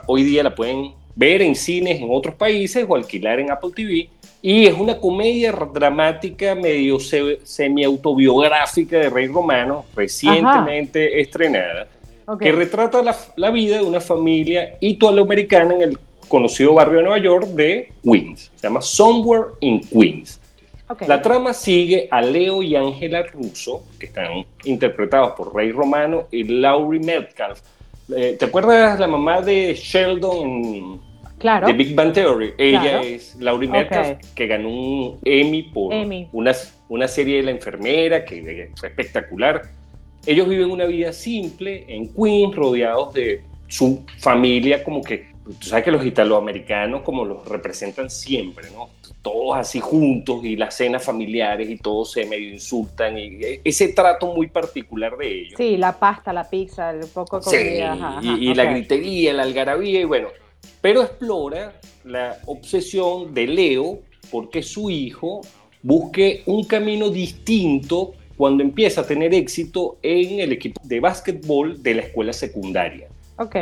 Hoy 0.07 0.23
día 0.25 0.43
la 0.43 0.55
pueden 0.55 0.93
ver 1.15 1.41
en 1.43 1.55
cines 1.55 2.01
en 2.01 2.09
otros 2.11 2.35
países 2.35 2.85
o 2.87 2.95
alquilar 2.95 3.41
en 3.41 3.51
Apple 3.51 3.71
TV. 3.75 4.11
Y 4.41 4.67
es 4.67 4.75
una 4.75 4.99
comedia 4.99 5.51
dramática 5.53 6.55
medio 6.55 6.99
semi-autobiográfica 7.01 8.99
de 8.99 9.11
Rey 9.11 9.27
Romano, 9.27 9.85
recientemente 9.97 11.21
estrenada, 11.21 11.89
que 12.37 12.52
retrata 12.52 13.02
la, 13.02 13.16
la, 13.37 13.50
vida 13.50 13.78
de 13.78 13.82
una 13.82 14.00
familia 14.00 14.76
italoamericana 14.80 15.75
en 15.75 15.82
el 15.82 15.99
conocido 16.28 16.75
barrio 16.75 16.99
de 16.99 17.02
Nueva 17.04 17.18
York 17.18 17.47
de 17.49 17.92
Queens. 18.04 18.50
Se 18.56 18.66
llama 18.66 18.82
Somewhere 18.82 19.52
in 19.61 19.80
Queens. 19.80 20.40
La 21.06 21.20
trama 21.20 21.52
sigue 21.52 22.08
a 22.11 22.23
Leo 22.23 22.62
y 22.62 22.75
Ángela 22.75 23.23
Russo, 23.23 23.85
que 23.99 24.06
están 24.06 24.47
interpretados 24.64 25.32
por 25.32 25.54
Rey 25.54 25.70
Romano 25.70 26.28
y 26.30 26.44
Laurie 26.44 27.00
Metcalf. 27.00 27.61
Eh, 28.14 28.37
¿Te 28.38 28.47
acuerdas 28.47 28.99
la 28.99 29.06
mamá 29.06 29.42
de 29.42 29.75
Sheldon 29.75 30.99
claro. 31.37 31.66
de 31.66 31.75
Big 31.75 31.94
Bang 31.94 32.14
Theory? 32.14 32.54
Ella 32.56 33.02
es 33.02 33.37
Laurie 33.37 33.68
Metcalf, 33.68 34.18
que 34.35 34.47
ganó 34.47 34.70
un 34.70 35.18
Emmy 35.25 35.64
por 35.64 35.92
Una, 36.32 36.52
una 36.88 37.06
serie 37.06 37.37
de 37.37 37.42
la 37.42 37.50
enfermera, 37.50 38.25
que 38.25 38.70
es 38.75 38.82
espectacular. 38.82 39.62
Ellos 40.28 40.47
viven 40.47 40.70
una 40.70 40.85
vida 40.85 41.11
simple 41.14 41.87
en 41.88 42.12
Queens, 42.12 42.54
rodeados 42.54 43.14
de 43.14 43.44
su 43.66 44.04
familia, 44.18 44.85
como 44.85 45.00
que 45.00 45.32
tú 45.42 45.66
sabes 45.66 45.87
que 45.87 45.90
los 45.90 46.04
italoamericanos 46.04 47.00
como 47.00 47.25
los 47.25 47.49
representan 47.49 48.11
siempre, 48.11 48.70
¿no? 48.73 48.90
Todos 49.23 49.56
así 49.56 49.80
juntos 49.80 50.44
y 50.44 50.54
las 50.54 50.76
cenas 50.76 51.02
familiares 51.02 51.70
y 51.70 51.78
todos 51.78 52.12
se 52.12 52.26
medio 52.26 52.52
insultan 52.52 53.16
y 53.16 53.38
ese 53.64 53.88
trato 53.94 54.35
muy 54.35 54.49
particular 54.49 55.16
de 55.16 55.40
ellos. 55.40 55.54
Sí, 55.56 55.78
la 55.78 55.99
pasta, 55.99 56.30
la 56.35 56.44
pizza, 56.44 56.90
el 56.90 57.06
poco 57.06 57.40
de 57.40 57.44
comida. 57.47 58.18
Sí, 58.20 58.28
y, 58.28 58.54
la 58.54 58.64
gritería, 58.66 59.32
la 59.32 59.44
algarabía 59.44 60.02
y 60.02 60.04
bueno, 60.04 60.28
pero 60.82 61.04
explora 61.04 61.80
la 62.04 62.37
obsesión 62.44 63.32
de 63.32 63.47
Leo 63.47 64.00
porque 64.30 64.62
su 64.62 64.90
hijo 64.90 65.40
busque 65.82 66.42
un 66.44 66.64
camino 66.64 67.08
distinto 67.08 68.12
cuando 68.38 68.62
empieza 68.62 69.02
a 69.02 69.07
tener 69.07 69.35
éxito 69.35 69.99
en 70.02 70.40
el 70.40 70.52
equipo 70.52 70.80
de 70.83 71.00
básquetbol 71.00 71.83
de 71.83 71.95
la 71.95 72.02
escuela 72.02 72.33
secundaria. 72.33 73.09
Ok 73.37 73.57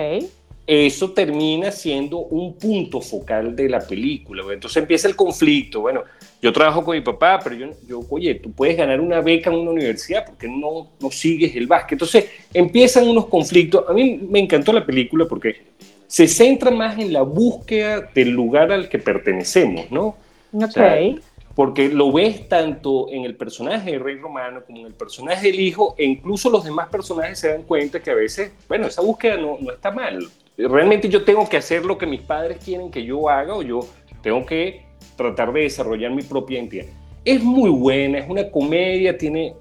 eso 0.67 1.13
termina 1.13 1.71
siendo 1.71 2.19
un 2.19 2.55
punto 2.55 3.01
focal 3.01 3.55
de 3.55 3.69
la 3.69 3.81
película. 3.81 4.43
Entonces 4.53 4.79
empieza 4.79 5.07
el 5.07 5.15
conflicto. 5.15 5.81
Bueno, 5.83 6.03
yo 6.43 6.53
trabajo 6.53 6.85
con 6.85 6.97
mi 6.97 7.03
papá, 7.03 7.39
pero 7.43 7.55
yo, 7.55 7.69
yo 7.89 8.01
oye, 8.11 8.35
tú 8.35 8.51
puedes 8.51 8.77
ganar 8.77 9.01
una 9.01 9.21
beca 9.21 9.51
en 9.51 9.57
una 9.57 9.71
universidad 9.71 10.27
porque 10.27 10.49
no, 10.49 10.89
no 10.99 11.11
sigues 11.11 11.55
el 11.55 11.69
básquet. 11.69 11.93
Entonces 11.93 12.27
empiezan 12.53 13.07
unos 13.07 13.27
conflictos. 13.27 13.85
A 13.89 13.93
mí 13.93 14.21
me 14.29 14.41
encantó 14.41 14.73
la 14.73 14.85
película 14.85 15.27
porque 15.27 15.63
se 16.09 16.27
centra 16.27 16.73
más 16.73 16.99
en 16.99 17.13
la 17.13 17.23
búsqueda 17.23 18.11
del 18.13 18.31
lugar 18.31 18.73
al 18.73 18.89
que 18.89 18.99
pertenecemos, 18.99 19.91
¿no? 19.93 20.17
Ok. 20.53 21.21
Porque 21.57 21.89
lo 21.89 22.13
ves 22.13 22.49
tanto 22.49 23.11
en 23.11 23.25
el 23.25 23.35
personaje 23.35 23.93
de 23.93 23.99
Rey 23.99 24.17
Romano 24.17 24.63
como 24.65 24.79
en 24.79 24.87
el 24.87 24.95
personaje 24.95 25.49
del 25.49 25.59
hijo, 25.59 25.97
e 25.99 26.05
incluso 26.05 26.49
los 26.51 26.63
demás 26.63 26.89
personajes 26.89 27.41
se 27.41 27.49
dan 27.49 27.63
cuenta 27.65 28.01
que 28.01 28.13
a 28.13 28.15
veces, 28.15 28.53
bueno, 28.69 28.87
esa 28.87 29.03
búsqueda 29.03 29.37
no, 29.37 29.59
no 29.59 29.73
está 29.73 29.91
mal 29.91 30.29
realmente 30.57 31.09
yo 31.09 31.25
tengo 31.25 31.49
que 31.49 31.57
hacer 31.57 31.85
lo 31.85 31.99
que 31.99 32.07
mis 32.07 32.21
padres 32.21 32.59
quieren 32.65 32.91
que 32.91 33.05
yo 33.05 33.29
haga 33.29 33.55
o 33.55 33.63
yo 33.63 33.81
tengo 34.23 34.45
que 34.47 34.83
tratar 35.17 35.53
de 35.53 35.63
desarrollar 35.63 36.13
mi 36.13 36.23
propia 36.23 36.59
identidad. 36.59 36.87
Es 37.25 37.43
muy 37.43 37.71
buena, 37.71 38.19
es 38.19 38.29
una 38.29 38.51
comedia, 38.51 39.19
tiene 39.19 39.55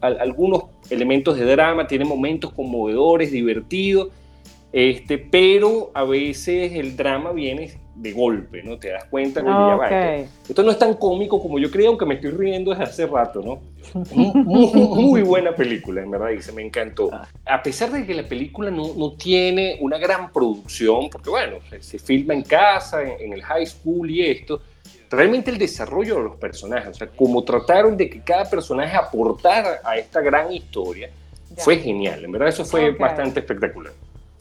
algunos 0.00 0.64
elementos 0.88 1.36
de 1.36 1.44
drama, 1.44 1.86
tiene 1.86 2.04
momentos 2.04 2.52
conmovedores, 2.52 3.32
divertidos, 3.32 4.08
este, 4.72 5.18
pero 5.18 5.90
a 5.92 6.04
veces 6.04 6.72
el 6.72 6.96
drama 6.96 7.32
viene 7.32 7.72
de 8.00 8.12
golpe, 8.12 8.62
¿no? 8.62 8.78
Te 8.78 8.88
das 8.88 9.04
cuenta 9.04 9.40
que 9.40 9.46
ya 9.46 9.52
va. 9.52 10.16
Esto, 10.48 10.62
no 10.62 10.70
es 10.70 10.78
tan 10.78 10.94
cómico 10.94 11.40
como 11.40 11.58
yo 11.58 11.70
creo, 11.70 11.90
aunque 11.90 12.06
me 12.06 12.14
estoy 12.14 12.30
riendo 12.30 12.70
desde 12.70 12.84
hace 12.84 13.06
rato, 13.06 13.42
¿no? 13.42 13.60
Muy, 14.14 15.22
buena 15.22 15.54
película, 15.54 16.02
en 16.02 16.10
verdad, 16.10 16.28
dice, 16.28 16.52
me 16.52 16.62
encantó. 16.62 17.10
Ah. 17.12 17.28
A 17.44 17.62
pesar 17.62 17.90
de 17.90 18.06
que 18.06 18.14
la 18.14 18.26
película 18.26 18.70
no, 18.70 18.94
no 18.94 19.12
tiene 19.12 19.76
una 19.80 19.98
gran 19.98 20.32
producción, 20.32 21.10
porque 21.10 21.28
bueno, 21.28 21.56
se, 21.80 21.98
filma 21.98 22.32
en 22.32 22.42
casa, 22.42 23.02
en, 23.02 23.34
el 23.34 23.42
high 23.42 23.66
school 23.66 24.10
y 24.10 24.24
esto, 24.24 24.62
realmente 25.10 25.50
el 25.50 25.58
desarrollo 25.58 26.16
de 26.16 26.22
los 26.22 26.36
personajes, 26.36 26.88
o 26.88 26.94
sea, 26.94 27.08
como 27.08 27.44
trataron 27.44 27.98
de 27.98 28.08
que 28.08 28.20
cada 28.22 28.48
personaje 28.48 28.96
aportara 28.96 29.80
a 29.84 29.98
esta 29.98 30.22
gran 30.22 30.50
historia, 30.50 31.10
fue 31.58 31.76
genial, 31.76 32.24
en 32.24 32.32
verdad 32.32 32.48
eso 32.48 32.64
fue 32.64 32.92
bastante 32.92 33.40
espectacular. 33.40 33.92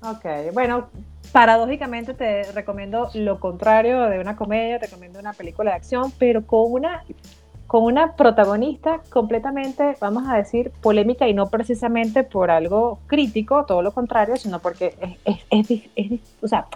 Ok, 0.01 0.53
bueno, 0.53 0.87
paradójicamente 1.31 2.13
te 2.13 2.51
recomiendo 2.51 3.09
lo 3.13 3.39
contrario 3.39 4.01
de 4.03 4.19
una 4.19 4.35
comedia, 4.35 4.79
te 4.79 4.87
recomiendo 4.87 5.19
una 5.19 5.33
película 5.33 5.71
de 5.71 5.77
acción, 5.77 6.11
pero 6.17 6.45
con 6.45 6.71
una, 6.71 7.03
con 7.67 7.83
una 7.83 8.15
protagonista 8.15 9.01
completamente, 9.09 9.95
vamos 9.99 10.23
a 10.27 10.35
decir, 10.35 10.71
polémica 10.81 11.27
y 11.27 11.33
no 11.33 11.49
precisamente 11.49 12.23
por 12.23 12.51
algo 12.51 12.99
crítico, 13.07 13.65
todo 13.65 13.81
lo 13.81 13.91
contrario, 13.91 14.37
sino 14.37 14.59
porque 14.59 14.95
es, 15.25 16.19
o 16.41 16.47
sea, 16.47 16.67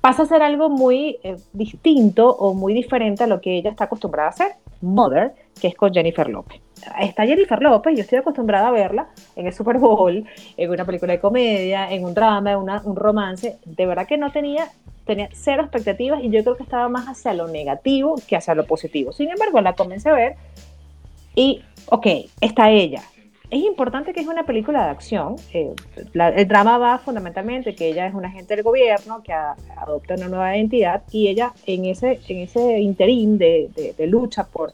pasa 0.00 0.24
a 0.24 0.26
ser 0.26 0.42
algo 0.42 0.68
muy 0.68 1.18
eh, 1.22 1.36
distinto 1.52 2.30
o 2.30 2.54
muy 2.54 2.74
diferente 2.74 3.24
a 3.24 3.26
lo 3.26 3.40
que 3.40 3.56
ella 3.56 3.70
está 3.70 3.84
acostumbrada 3.84 4.28
a 4.28 4.32
hacer, 4.32 4.52
Mother, 4.80 5.34
que 5.60 5.68
es 5.68 5.76
con 5.76 5.92
Jennifer 5.92 6.28
López 6.28 6.60
está 7.00 7.26
Jennifer 7.26 7.60
López, 7.60 7.94
yo 7.96 8.02
estoy 8.02 8.18
acostumbrada 8.18 8.68
a 8.68 8.70
verla 8.70 9.08
en 9.36 9.46
el 9.46 9.52
Super 9.52 9.78
Bowl, 9.78 10.24
en 10.56 10.70
una 10.70 10.84
película 10.84 11.12
de 11.12 11.20
comedia, 11.20 11.90
en 11.90 12.04
un 12.04 12.14
drama, 12.14 12.52
en 12.52 12.58
un 12.58 12.96
romance. 12.96 13.58
De 13.64 13.86
verdad 13.86 14.06
que 14.06 14.18
no 14.18 14.30
tenía, 14.32 14.68
tenía 15.04 15.28
cero 15.32 15.62
expectativas 15.62 16.22
y 16.22 16.30
yo 16.30 16.42
creo 16.42 16.56
que 16.56 16.62
estaba 16.62 16.88
más 16.88 17.06
hacia 17.06 17.34
lo 17.34 17.48
negativo 17.48 18.16
que 18.26 18.36
hacia 18.36 18.54
lo 18.54 18.66
positivo. 18.66 19.12
Sin 19.12 19.30
embargo, 19.30 19.60
la 19.60 19.74
comencé 19.74 20.10
a 20.10 20.14
ver 20.14 20.36
y, 21.34 21.62
ok, 21.86 22.06
está 22.40 22.70
ella. 22.70 23.02
Es 23.50 23.62
importante 23.64 24.14
que 24.14 24.20
es 24.20 24.26
una 24.26 24.44
película 24.44 24.84
de 24.84 24.90
acción. 24.90 25.36
Eh, 25.52 25.74
el 26.14 26.48
drama 26.48 26.78
va 26.78 26.98
fundamentalmente 26.98 27.74
que 27.74 27.88
ella 27.88 28.06
es 28.06 28.14
una 28.14 28.28
agente 28.28 28.56
del 28.56 28.64
gobierno 28.64 29.22
que 29.22 29.34
adopta 29.34 30.14
una 30.14 30.28
nueva 30.28 30.56
identidad 30.56 31.02
y 31.10 31.28
ella 31.28 31.52
en 31.66 31.84
ese, 31.84 32.18
en 32.28 32.38
ese 32.38 32.78
interín 32.78 33.36
de, 33.36 33.94
de 33.96 34.06
lucha 34.06 34.44
por 34.44 34.72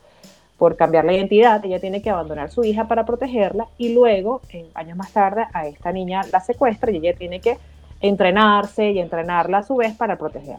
por 0.58 0.76
cambiar 0.76 1.04
la 1.04 1.12
identidad, 1.12 1.64
ella 1.64 1.80
tiene 1.80 2.02
que 2.02 2.10
abandonar 2.10 2.46
a 2.46 2.50
su 2.50 2.64
hija 2.64 2.88
para 2.88 3.06
protegerla 3.06 3.68
y 3.78 3.94
luego, 3.94 4.42
años 4.74 4.96
más 4.96 5.12
tarde, 5.12 5.46
a 5.52 5.66
esta 5.66 5.92
niña 5.92 6.22
la 6.32 6.40
secuestra 6.40 6.90
y 6.90 6.96
ella 6.96 7.14
tiene 7.16 7.40
que 7.40 7.56
entrenarse 8.00 8.90
y 8.90 8.98
entrenarla 8.98 9.58
a 9.58 9.62
su 9.62 9.76
vez 9.76 9.94
para 9.96 10.16
protegerla. 10.16 10.58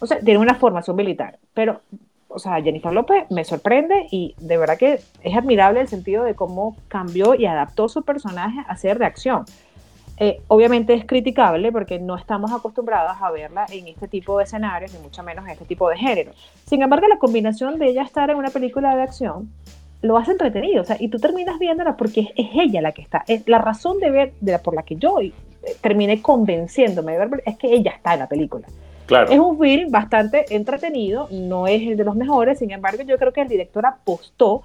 O 0.00 0.06
sea, 0.06 0.20
tiene 0.20 0.38
una 0.38 0.54
formación 0.54 0.96
militar, 0.96 1.38
pero, 1.54 1.80
o 2.28 2.38
sea, 2.38 2.62
Jennifer 2.62 2.92
López 2.92 3.24
me 3.30 3.44
sorprende 3.44 4.06
y 4.12 4.34
de 4.38 4.56
verdad 4.56 4.78
que 4.78 5.00
es 5.22 5.36
admirable 5.36 5.80
el 5.80 5.88
sentido 5.88 6.22
de 6.22 6.34
cómo 6.34 6.76
cambió 6.86 7.34
y 7.34 7.46
adaptó 7.46 7.88
su 7.88 8.02
personaje 8.02 8.60
a 8.66 8.76
ser 8.76 8.98
de 8.98 9.06
acción. 9.06 9.44
Eh, 10.24 10.40
obviamente 10.46 10.94
es 10.94 11.04
criticable 11.04 11.72
porque 11.72 11.98
no 11.98 12.14
estamos 12.14 12.52
acostumbrados 12.52 13.16
a 13.20 13.32
verla 13.32 13.66
en 13.72 13.88
este 13.88 14.06
tipo 14.06 14.38
de 14.38 14.44
escenarios, 14.44 14.94
ni 14.94 15.00
mucho 15.00 15.20
menos 15.24 15.44
en 15.46 15.50
este 15.50 15.64
tipo 15.64 15.88
de 15.88 15.96
género. 15.96 16.30
Sin 16.64 16.80
embargo, 16.80 17.08
la 17.08 17.18
combinación 17.18 17.76
de 17.80 17.88
ella 17.88 18.04
estar 18.04 18.30
en 18.30 18.36
una 18.36 18.50
película 18.50 18.94
de 18.94 19.02
acción 19.02 19.50
lo 20.00 20.16
hace 20.16 20.30
entretenido, 20.30 20.82
o 20.82 20.84
sea, 20.84 20.96
y 21.00 21.08
tú 21.08 21.18
terminas 21.18 21.58
viéndola 21.58 21.96
porque 21.96 22.32
es, 22.36 22.48
ella 22.54 22.80
la 22.80 22.92
que 22.92 23.02
está. 23.02 23.24
Es 23.26 23.48
la 23.48 23.58
razón 23.58 23.98
de 23.98 24.10
ver, 24.12 24.32
de 24.40 24.52
la, 24.52 24.58
por 24.58 24.76
la 24.76 24.84
que 24.84 24.94
yo 24.94 25.18
eh, 25.20 25.32
terminé 25.80 26.22
convenciéndome 26.22 27.18
de 27.18 27.26
ver, 27.26 27.42
es 27.44 27.58
que 27.58 27.74
ella 27.74 27.90
está 27.90 28.12
en 28.12 28.20
la 28.20 28.28
película. 28.28 28.68
Claro. 29.06 29.28
Es 29.28 29.40
un 29.40 29.58
film 29.58 29.90
bastante 29.90 30.54
entretenido, 30.54 31.26
no 31.32 31.66
es 31.66 31.82
el 31.82 31.96
de 31.96 32.04
los 32.04 32.14
mejores, 32.14 32.60
sin 32.60 32.70
embargo, 32.70 33.02
yo 33.02 33.18
creo 33.18 33.32
que 33.32 33.40
el 33.40 33.48
director 33.48 33.84
apostó 33.86 34.62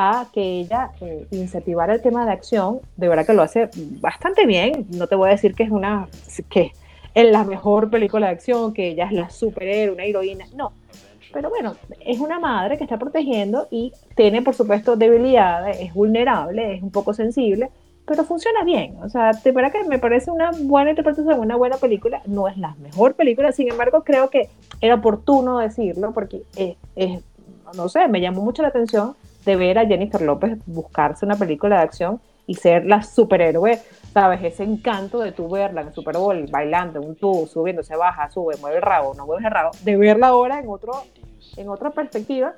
a 0.00 0.28
que 0.32 0.60
ella 0.60 0.92
eh, 1.00 1.26
incentivara 1.32 1.92
el 1.92 2.00
tema 2.00 2.24
de 2.24 2.30
acción, 2.30 2.80
de 2.96 3.08
verdad 3.08 3.26
que 3.26 3.34
lo 3.34 3.42
hace 3.42 3.68
bastante 4.00 4.46
bien. 4.46 4.86
No 4.90 5.08
te 5.08 5.16
voy 5.16 5.28
a 5.28 5.32
decir 5.32 5.54
que 5.54 5.64
es 5.64 5.70
una 5.70 6.06
que 6.48 6.72
es 7.14 7.30
la 7.30 7.42
mejor 7.42 7.90
película 7.90 8.28
de 8.28 8.32
acción, 8.32 8.72
que 8.72 8.90
ella 8.90 9.06
es 9.06 9.12
la 9.12 9.28
superhéroe, 9.28 9.94
una 9.94 10.04
heroína, 10.04 10.46
no. 10.54 10.72
Pero 11.32 11.50
bueno, 11.50 11.74
es 12.06 12.20
una 12.20 12.38
madre 12.38 12.78
que 12.78 12.84
está 12.84 12.96
protegiendo 12.96 13.66
y 13.72 13.92
tiene, 14.14 14.40
por 14.40 14.54
supuesto, 14.54 14.94
debilidades, 14.94 15.80
es 15.80 15.92
vulnerable, 15.92 16.76
es 16.76 16.82
un 16.82 16.92
poco 16.92 17.12
sensible, 17.12 17.68
pero 18.06 18.22
funciona 18.22 18.62
bien. 18.62 18.96
O 19.02 19.08
sea, 19.08 19.32
de 19.32 19.50
verdad 19.50 19.72
que 19.72 19.82
me 19.82 19.98
parece 19.98 20.30
una 20.30 20.52
buena 20.52 20.90
interpretación, 20.90 21.40
una 21.40 21.56
buena 21.56 21.76
película. 21.76 22.22
No 22.24 22.46
es 22.46 22.56
la 22.56 22.76
mejor 22.76 23.14
película, 23.14 23.50
sin 23.50 23.68
embargo, 23.68 24.04
creo 24.04 24.30
que 24.30 24.48
era 24.80 24.94
oportuno 24.94 25.58
decirlo 25.58 26.12
porque 26.12 26.42
es, 26.54 26.76
es 26.94 27.20
no 27.74 27.88
sé, 27.88 28.06
me 28.06 28.20
llamó 28.20 28.42
mucho 28.42 28.62
la 28.62 28.68
atención 28.68 29.16
de 29.48 29.56
ver 29.56 29.78
a 29.78 29.86
Jennifer 29.86 30.20
López 30.20 30.58
buscarse 30.66 31.24
una 31.24 31.34
película 31.34 31.76
de 31.76 31.82
acción 31.82 32.20
y 32.46 32.54
ser 32.54 32.84
la 32.84 33.02
superhéroe, 33.02 33.80
¿sabes? 34.12 34.44
Ese 34.44 34.62
encanto 34.62 35.20
de 35.20 35.32
tu 35.32 35.48
verla 35.48 35.80
en 35.80 35.92
Super 35.94 36.18
Bowl, 36.18 36.46
bailando, 36.50 37.00
un 37.00 37.16
tubo, 37.16 37.46
subiendo, 37.46 37.82
se 37.82 37.96
baja, 37.96 38.28
sube, 38.28 38.56
mueve 38.60 38.76
el 38.76 38.82
rabo, 38.82 39.14
no 39.14 39.24
mueve 39.24 39.46
el 39.46 39.50
rabo, 39.50 39.70
de 39.84 39.96
verla 39.96 40.28
ahora 40.28 40.58
en, 40.58 40.68
otro, 40.68 40.92
en 41.56 41.68
otra 41.70 41.90
perspectiva, 41.90 42.52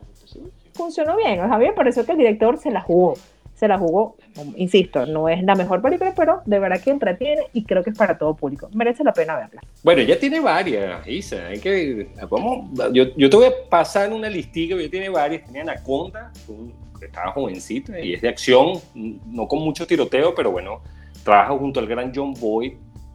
funcionó 0.74 1.16
bien. 1.16 1.38
O 1.40 1.46
sea, 1.46 1.54
a 1.54 1.58
mí 1.58 1.66
me 1.66 1.72
pareció 1.72 2.04
que 2.04 2.10
el 2.12 2.18
director 2.18 2.58
se 2.58 2.72
la 2.72 2.80
jugó 2.80 3.14
se 3.60 3.68
la 3.68 3.78
jugó, 3.78 4.16
insisto, 4.56 5.04
no 5.04 5.28
es 5.28 5.42
la 5.42 5.54
mejor 5.54 5.82
película, 5.82 6.14
pero 6.16 6.40
de 6.46 6.58
verdad 6.58 6.80
que 6.80 6.90
entretiene 6.90 7.42
y 7.52 7.64
creo 7.64 7.84
que 7.84 7.90
es 7.90 7.98
para 7.98 8.16
todo 8.16 8.34
público. 8.34 8.70
Merece 8.72 9.04
la 9.04 9.12
pena 9.12 9.36
verla. 9.36 9.60
Bueno, 9.82 10.00
ya 10.00 10.18
tiene 10.18 10.40
varias, 10.40 11.06
Isa. 11.06 11.48
Hay 11.48 11.60
que, 11.60 12.08
vamos, 12.30 12.70
yo, 12.94 13.14
yo 13.14 13.28
te 13.28 13.36
voy 13.36 13.44
a 13.44 13.68
pasar 13.68 14.14
una 14.14 14.30
listilla, 14.30 14.80
ya 14.80 14.88
tiene 14.88 15.10
varias. 15.10 15.44
Tiene 15.44 15.60
Anaconda, 15.60 16.32
que 16.98 17.04
estaba 17.04 17.32
jovencita 17.32 18.00
y 18.00 18.14
es 18.14 18.22
de 18.22 18.30
acción, 18.30 18.80
no 18.94 19.46
con 19.46 19.58
mucho 19.58 19.86
tiroteo, 19.86 20.34
pero 20.34 20.50
bueno, 20.50 20.80
trabaja 21.22 21.50
junto 21.58 21.80
al 21.80 21.86
gran 21.86 22.12
John 22.14 22.32
Boyd. 22.32 22.72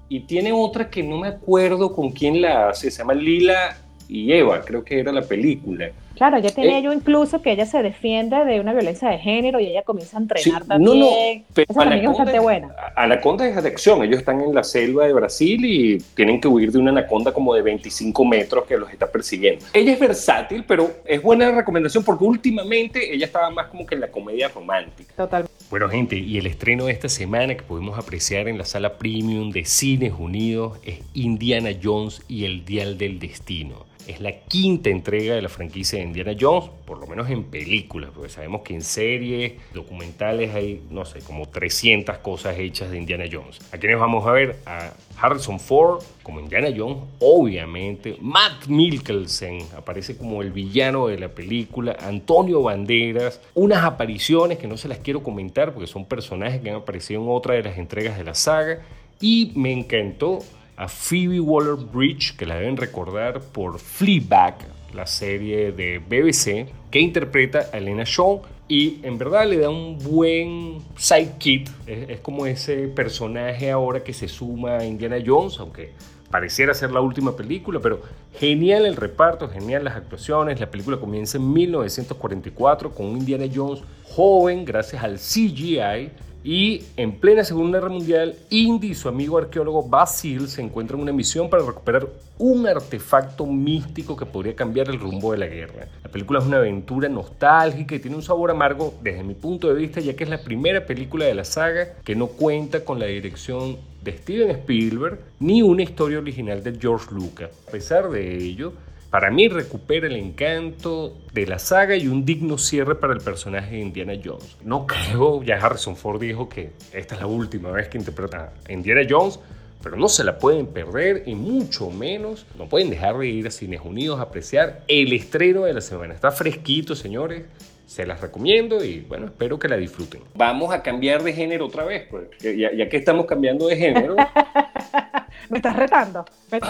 Y 0.09 0.19
tiene 0.27 0.51
otra 0.51 0.91
que 0.91 1.01
no 1.01 1.17
me 1.17 1.29
acuerdo 1.29 1.91
con 1.91 2.11
quién 2.11 2.39
la 2.39 2.69
hace, 2.69 2.91
se 2.91 2.99
llama 2.99 3.15
Lila 3.15 3.75
y 4.07 4.31
Eva, 4.31 4.61
creo 4.61 4.83
que 4.83 4.99
era 4.99 5.11
la 5.11 5.21
película. 5.21 5.89
Claro, 6.15 6.39
ya 6.39 6.49
tenía 6.49 6.79
eh, 6.79 6.81
yo 6.81 6.93
incluso 6.93 7.41
que 7.41 7.51
ella 7.51 7.65
se 7.65 7.83
defiende 7.83 8.45
de 8.45 8.59
una 8.61 8.71
violencia 8.73 9.09
de 9.09 9.17
género 9.17 9.59
y 9.59 9.67
ella 9.67 9.83
comienza 9.83 10.17
a 10.17 10.21
entrenar 10.21 10.65
también. 10.65 10.99
No, 10.99 11.05
no, 11.05 11.11
pero 11.53 11.67
Esa 11.69 11.79
también 11.81 12.03
es 12.03 12.07
bastante 12.07 12.39
buena. 12.39 12.73
Anaconda 12.95 13.45
es 13.45 13.61
de 13.61 13.69
acción, 13.69 14.01
ellos 14.01 14.19
están 14.19 14.39
en 14.41 14.53
la 14.55 14.63
selva 14.63 15.05
de 15.05 15.13
Brasil 15.13 15.65
y 15.65 15.97
tienen 16.15 16.39
que 16.39 16.47
huir 16.47 16.71
de 16.71 16.79
una 16.79 16.91
anaconda 16.91 17.33
como 17.33 17.53
de 17.53 17.61
25 17.61 18.23
metros 18.23 18.65
que 18.65 18.77
los 18.77 18.91
está 18.91 19.11
persiguiendo. 19.11 19.65
Ella 19.73 19.91
es 19.91 19.99
versátil, 19.99 20.63
pero 20.65 20.89
es 21.03 21.21
buena 21.21 21.51
recomendación 21.51 22.03
porque 22.03 22.23
últimamente 22.23 23.13
ella 23.13 23.25
estaba 23.25 23.49
más 23.49 23.67
como 23.67 23.85
que 23.85 23.95
en 23.95 24.01
la 24.01 24.07
comedia 24.07 24.47
romántica. 24.47 25.13
Total. 25.17 25.45
Bueno, 25.69 25.89
gente, 25.89 26.15
y 26.15 26.37
el 26.37 26.47
estreno 26.47 26.85
de 26.85 26.93
esta 26.93 27.09
semana 27.09 27.55
que 27.55 27.63
podemos 27.63 27.97
apreciar 27.97 28.47
en 28.47 28.57
la 28.57 28.65
sala 28.65 28.97
premium 28.97 29.51
de 29.51 29.65
Cines 29.65 30.13
Unidos 30.17 30.79
es 30.85 30.99
Indiana 31.13 31.71
Jones 31.81 32.21
y 32.29 32.45
el 32.45 32.63
Dial 32.63 32.97
del 32.97 33.19
Destino. 33.19 33.85
Es 34.07 34.21
la 34.21 34.31
quinta 34.31 34.89
entrega 34.89 35.35
de 35.35 35.41
la 35.41 35.49
franquicia 35.49 35.97
de 35.97 36.05
Indiana 36.05 36.35
Jones, 36.39 36.69
por 36.85 36.99
lo 36.99 37.07
menos 37.07 37.29
en 37.29 37.43
películas, 37.45 38.11
porque 38.13 38.29
sabemos 38.29 38.61
que 38.61 38.75
en 38.75 38.81
series, 38.81 39.53
documentales 39.73 40.53
hay, 40.53 40.83
no 40.91 41.05
sé, 41.05 41.19
como 41.21 41.47
300 41.47 42.19
cosas 42.19 42.57
hechas 42.59 42.91
de 42.91 42.97
Indiana 42.97 43.25
Jones. 43.31 43.59
¿A 43.71 43.77
quiénes 43.77 43.99
vamos 43.99 44.27
a 44.27 44.31
ver? 44.31 44.57
A 44.65 44.93
Harrison 45.19 45.59
Ford 45.59 46.03
como 46.21 46.39
Indiana 46.39 46.69
Jones, 46.75 46.97
obviamente. 47.19 48.17
Matt 48.21 48.67
Mikkelsen 48.67 49.59
aparece 49.75 50.17
como 50.17 50.41
el 50.41 50.51
villano 50.51 51.07
de 51.07 51.17
la 51.17 51.29
película. 51.29 51.95
Antonio 51.99 52.61
Banderas. 52.61 53.41
Unas 53.53 53.83
apariciones 53.83 54.57
que 54.57 54.67
no 54.67 54.77
se 54.77 54.87
las 54.87 54.99
quiero 54.99 55.23
comentar 55.23 55.73
porque 55.73 55.87
son 55.87 56.05
personajes 56.05 56.61
que 56.61 56.69
han 56.69 56.77
aparecido 56.77 57.21
en 57.21 57.29
otra 57.29 57.55
de 57.55 57.63
las 57.63 57.77
entregas 57.77 58.17
de 58.17 58.23
la 58.23 58.35
saga. 58.35 58.81
Y 59.19 59.51
me 59.55 59.71
encantó 59.71 60.39
a 60.77 60.87
Phoebe 60.87 61.39
Waller-Bridge, 61.39 62.35
que 62.37 62.45
la 62.45 62.55
deben 62.55 62.77
recordar 62.77 63.41
por 63.41 63.79
Fleabag, 63.79 64.55
la 64.93 65.07
serie 65.07 65.71
de 65.71 65.99
BBC, 65.99 66.67
que 66.89 66.99
interpreta 66.99 67.69
a 67.71 67.77
Elena 67.77 68.03
Shaw 68.05 68.41
y 68.67 68.99
en 69.03 69.17
verdad 69.17 69.47
le 69.47 69.59
da 69.59 69.69
un 69.69 69.99
buen 69.99 70.79
sidekick. 70.95 71.69
Es, 71.85 72.19
como 72.21 72.45
ese 72.45 72.87
personaje 72.87 73.69
ahora 73.71 74.03
que 74.03 74.13
se 74.13 74.27
suma 74.27 74.77
a 74.77 74.85
Indiana 74.85 75.17
Jones, 75.23 75.59
aunque 75.59 75.91
pareciera 76.31 76.73
ser 76.73 76.91
la 76.91 77.01
última 77.01 77.35
película, 77.35 77.79
pero 77.79 78.01
genial 78.33 78.85
el 78.85 78.95
reparto, 78.95 79.47
genial 79.49 79.83
las 79.83 79.95
actuaciones. 79.95 80.59
La 80.59 80.71
película 80.71 80.97
comienza 80.97 81.37
en 81.37 81.53
1944 81.53 82.91
con 82.91 83.07
Indiana 83.07 83.45
Jones 83.53 83.81
joven 84.03 84.65
gracias 84.65 85.03
al 85.03 85.17
CGI 85.17 86.09
y 86.45 86.83
en 86.95 87.13
plena 87.13 87.43
Segunda 87.43 87.79
Guerra 87.79 87.91
Mundial, 87.91 88.35
Indy 88.51 88.91
y 88.91 88.93
su 88.93 89.09
amigo 89.09 89.39
arqueólogo 89.39 89.89
Basil 89.89 90.47
se 90.47 90.61
encuentran 90.61 90.99
en 90.99 91.03
una 91.05 91.11
misión 91.11 91.49
para 91.49 91.65
recuperar 91.65 92.07
un 92.37 92.67
artefacto 92.67 93.47
místico 93.47 94.15
que 94.15 94.27
podría 94.27 94.55
cambiar 94.55 94.87
el 94.89 94.99
rumbo 94.99 95.31
de 95.31 95.39
la 95.39 95.47
guerra. 95.47 95.87
La 96.03 96.11
película 96.11 96.37
es 96.37 96.45
una 96.45 96.57
aventura 96.57 97.09
nostálgica 97.09 97.95
y 97.95 97.99
tiene 97.99 98.15
un 98.15 98.21
sabor 98.21 98.51
amargo 98.51 98.93
desde 99.01 99.23
mi 99.23 99.33
punto 99.33 99.69
de 99.69 99.73
vista, 99.73 99.99
ya 100.01 100.15
que 100.15 100.23
es 100.23 100.29
la 100.29 100.43
primera 100.43 100.85
película 100.85 101.25
de 101.25 101.33
la 101.33 101.45
saga 101.45 101.95
que 102.03 102.15
no 102.15 102.27
cuenta 102.27 102.85
con 102.85 102.99
la 102.99 103.07
dirección 103.07 103.77
de 104.03 104.15
Steven 104.15 104.51
Spielberg 104.51 105.17
ni 105.39 105.63
una 105.63 105.81
historia 105.81 106.19
original 106.19 106.61
de 106.61 106.77
George 106.79 107.07
Lucas. 107.11 107.49
A 107.67 107.71
pesar 107.71 108.07
de 108.11 108.37
ello, 108.37 108.73
para 109.15 109.31
mí 109.31 109.47
recupera 109.47 110.07
el 110.07 110.17
encanto 110.17 111.15
de 111.31 111.47
la 111.47 111.57
saga 111.57 111.95
y 111.95 112.09
un 112.09 112.25
digno 112.25 112.57
cierre 112.57 112.95
para 112.95 113.13
el 113.13 113.21
personaje 113.21 113.75
de 113.75 113.79
Indiana 113.79 114.13
Jones. 114.21 114.57
No 114.61 114.85
creo, 114.85 115.41
ya 115.41 115.55
Harrison 115.55 115.95
Ford 115.95 116.19
dijo 116.19 116.49
que 116.49 116.71
esta 116.91 117.15
es 117.15 117.21
la 117.21 117.27
última 117.27 117.71
vez 117.71 117.87
que 117.87 117.97
interpreta 117.97 118.51
a 118.67 118.73
Indiana 118.73 119.07
Jones, 119.09 119.39
pero 119.81 119.95
no 119.95 120.09
se 120.09 120.25
la 120.25 120.37
pueden 120.37 120.67
perder 120.67 121.23
y 121.27 121.33
mucho 121.33 121.89
menos 121.91 122.45
no 122.57 122.67
pueden 122.67 122.89
dejar 122.89 123.17
de 123.17 123.27
ir 123.27 123.47
a 123.47 123.51
Cines 123.51 123.79
Unidos 123.85 124.19
a 124.19 124.23
apreciar 124.23 124.81
el 124.89 125.13
estreno 125.13 125.63
de 125.63 125.71
la 125.71 125.79
semana. 125.79 126.13
Está 126.13 126.31
fresquito, 126.33 126.93
señores. 126.93 127.43
Se 127.87 128.05
las 128.05 128.19
recomiendo 128.19 128.83
y 128.83 128.99
bueno, 128.99 129.27
espero 129.27 129.57
que 129.57 129.69
la 129.69 129.77
disfruten. 129.77 130.23
Vamos 130.33 130.73
a 130.73 130.83
cambiar 130.83 131.23
de 131.23 131.31
género 131.31 131.67
otra 131.67 131.85
vez, 131.85 132.05
pues, 132.11 132.27
ya, 132.41 132.73
ya 132.75 132.89
que 132.89 132.97
estamos 132.97 133.27
cambiando 133.27 133.67
de 133.67 133.77
género. 133.77 134.17
me 135.49 135.57
estás 135.57 135.75
retando. 135.75 136.25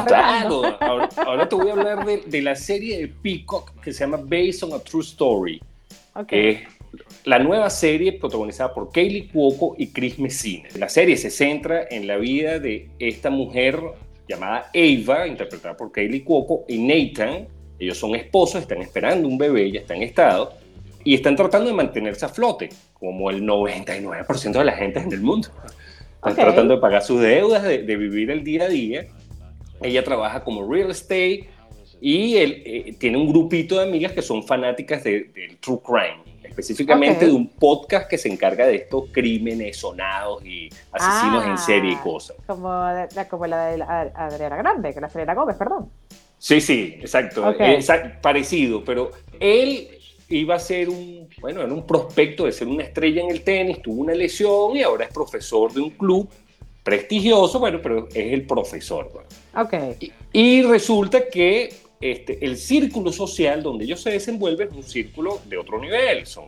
claro, 0.06 0.78
Ahora, 1.18 1.48
te 1.48 1.56
voy 1.56 1.70
a 1.70 1.74
hablar 1.74 2.06
de, 2.06 2.42
la 2.42 2.56
serie 2.56 3.00
de 3.00 3.08
Peacock 3.08 3.80
que 3.82 3.94
se 3.94 4.02
llama 4.02 4.18
Based 4.18 4.64
on 4.64 4.74
a 4.74 4.80
True 4.80 5.04
Story. 5.04 5.62
Okay. 6.18 6.64
la 7.26 7.40
nueva 7.40 7.70
serie 7.70 8.14
protagonizada 8.14 8.74
por 8.74 8.90
Kaylee 8.90 9.28
Cuoco 9.28 9.76
y 9.78 9.88
Chris 9.88 10.18
Messina. 10.18 10.70
La 10.78 10.88
serie 10.88 11.18
se 11.18 11.30
centra 11.30 11.88
en 11.90 12.08
la 12.08 12.16
vida 12.16 12.58
de 12.60 12.90
esta 13.00 13.30
mujer 13.30 13.82
llamada 14.28 14.72
Ava, 14.74 15.28
interpretada 15.28 15.76
por 15.76 15.92
Kaylee 15.92 16.24
Cuoco, 16.24 16.66
y 16.68 16.78
Nathan. 16.78 17.48
Ellos 17.78 17.98
son 17.98 18.16
esposos, 18.16 18.62
están 18.62 18.82
esperando 18.82 19.28
un 19.28 19.38
bebé, 19.38 19.72
ya 19.72 19.82
están 19.82 19.98
en 19.98 20.04
estado, 20.04 20.54
y 21.04 21.14
están 21.14 21.36
tratando 21.36 21.68
de 21.68 21.76
mantenerse 21.76 22.26
a 22.26 22.30
flote, 22.30 22.70
como 22.94 23.30
el 23.30 23.44
99% 23.44 24.52
de 24.52 24.64
la 24.64 24.72
gente 24.74 25.00
en 25.00 25.12
el 25.12 25.22
mundo. 25.22 25.50
Están 26.30 26.46
tratando 26.46 26.76
de 26.76 26.82
pagar 26.82 27.04
sus 27.04 27.22
deudas, 27.22 27.64
de, 27.64 27.78
vivir 27.98 28.32
el 28.32 28.44
día 28.44 28.64
a 28.64 28.68
día. 28.68 29.08
Ella 29.82 30.04
trabaja 30.04 30.44
como 30.44 30.72
real 30.72 30.90
estate 30.90 31.50
y 32.02 32.38
él 32.38 32.64
eh, 32.66 32.96
tiene 32.98 33.18
un 33.18 33.28
grupito 33.28 33.78
de 33.78 33.84
amigas 33.84 34.12
que 34.12 34.22
son 34.22 34.44
fanáticas 34.44 35.04
del 35.04 35.58
true 35.60 35.80
crime, 35.84 36.24
específicamente 36.44 37.26
de 37.26 37.32
un 37.32 37.48
podcast 37.48 38.10
que 38.10 38.18
se 38.18 38.32
encarga 38.32 38.66
de 38.66 38.76
estos 38.76 39.10
crímenes 39.12 39.78
sonados 39.78 40.44
y 40.46 40.70
asesinos 40.92 41.46
en 41.46 41.58
serie 41.58 41.92
y 41.92 41.96
ah, 41.96 42.02
cosas. 42.02 42.38
Como 42.48 42.70
la, 42.70 43.28
como 43.30 43.46
la 43.46 43.68
de 43.68 43.84
Adriana 43.84 44.58
Grande, 44.58 44.94
que 44.94 45.02
la 45.02 45.10
Selena 45.10 45.34
Gómez, 45.34 45.58
perdón. 45.58 45.90
Sí, 46.38 46.62
sí, 46.62 46.98
exacto. 47.00 47.56
parecido, 48.22 48.84
pero 48.84 49.12
él 49.40 49.95
iba 50.30 50.56
a 50.56 50.60
ser 50.60 50.90
un, 50.90 51.30
bueno, 51.40 51.62
era 51.62 51.74
un 51.74 51.86
prospecto 51.86 52.46
de 52.46 52.52
ser 52.52 52.68
una 52.68 52.84
estrella 52.84 53.22
en 53.22 53.32
el 53.32 53.44
tenis, 53.44 53.82
tuvo 53.82 54.02
una 54.02 54.14
lesión 54.14 54.76
y 54.76 54.82
ahora 54.82 55.06
es 55.06 55.14
profesor 55.14 55.72
de 55.74 55.82
un 55.82 55.92
club 55.92 56.28
prestigioso, 56.84 57.60
bueno, 57.60 57.80
pero 57.82 58.08
es 58.10 58.34
el 58.34 58.46
profesor. 58.46 59.12
Okay. 59.56 60.12
Y, 60.32 60.62
resulta 60.64 61.28
que 61.30 61.74
este, 62.00 62.44
el 62.46 62.58
círculo 62.58 63.12
social 63.12 63.64
donde 63.64 63.86
ellos 63.86 64.02
se 64.02 64.12
desenvuelven 64.12 64.70
es 64.70 64.76
un 64.76 64.84
círculo 64.84 65.40
de 65.48 65.58
otro 65.58 65.80
nivel. 65.80 66.26
Son, 66.26 66.46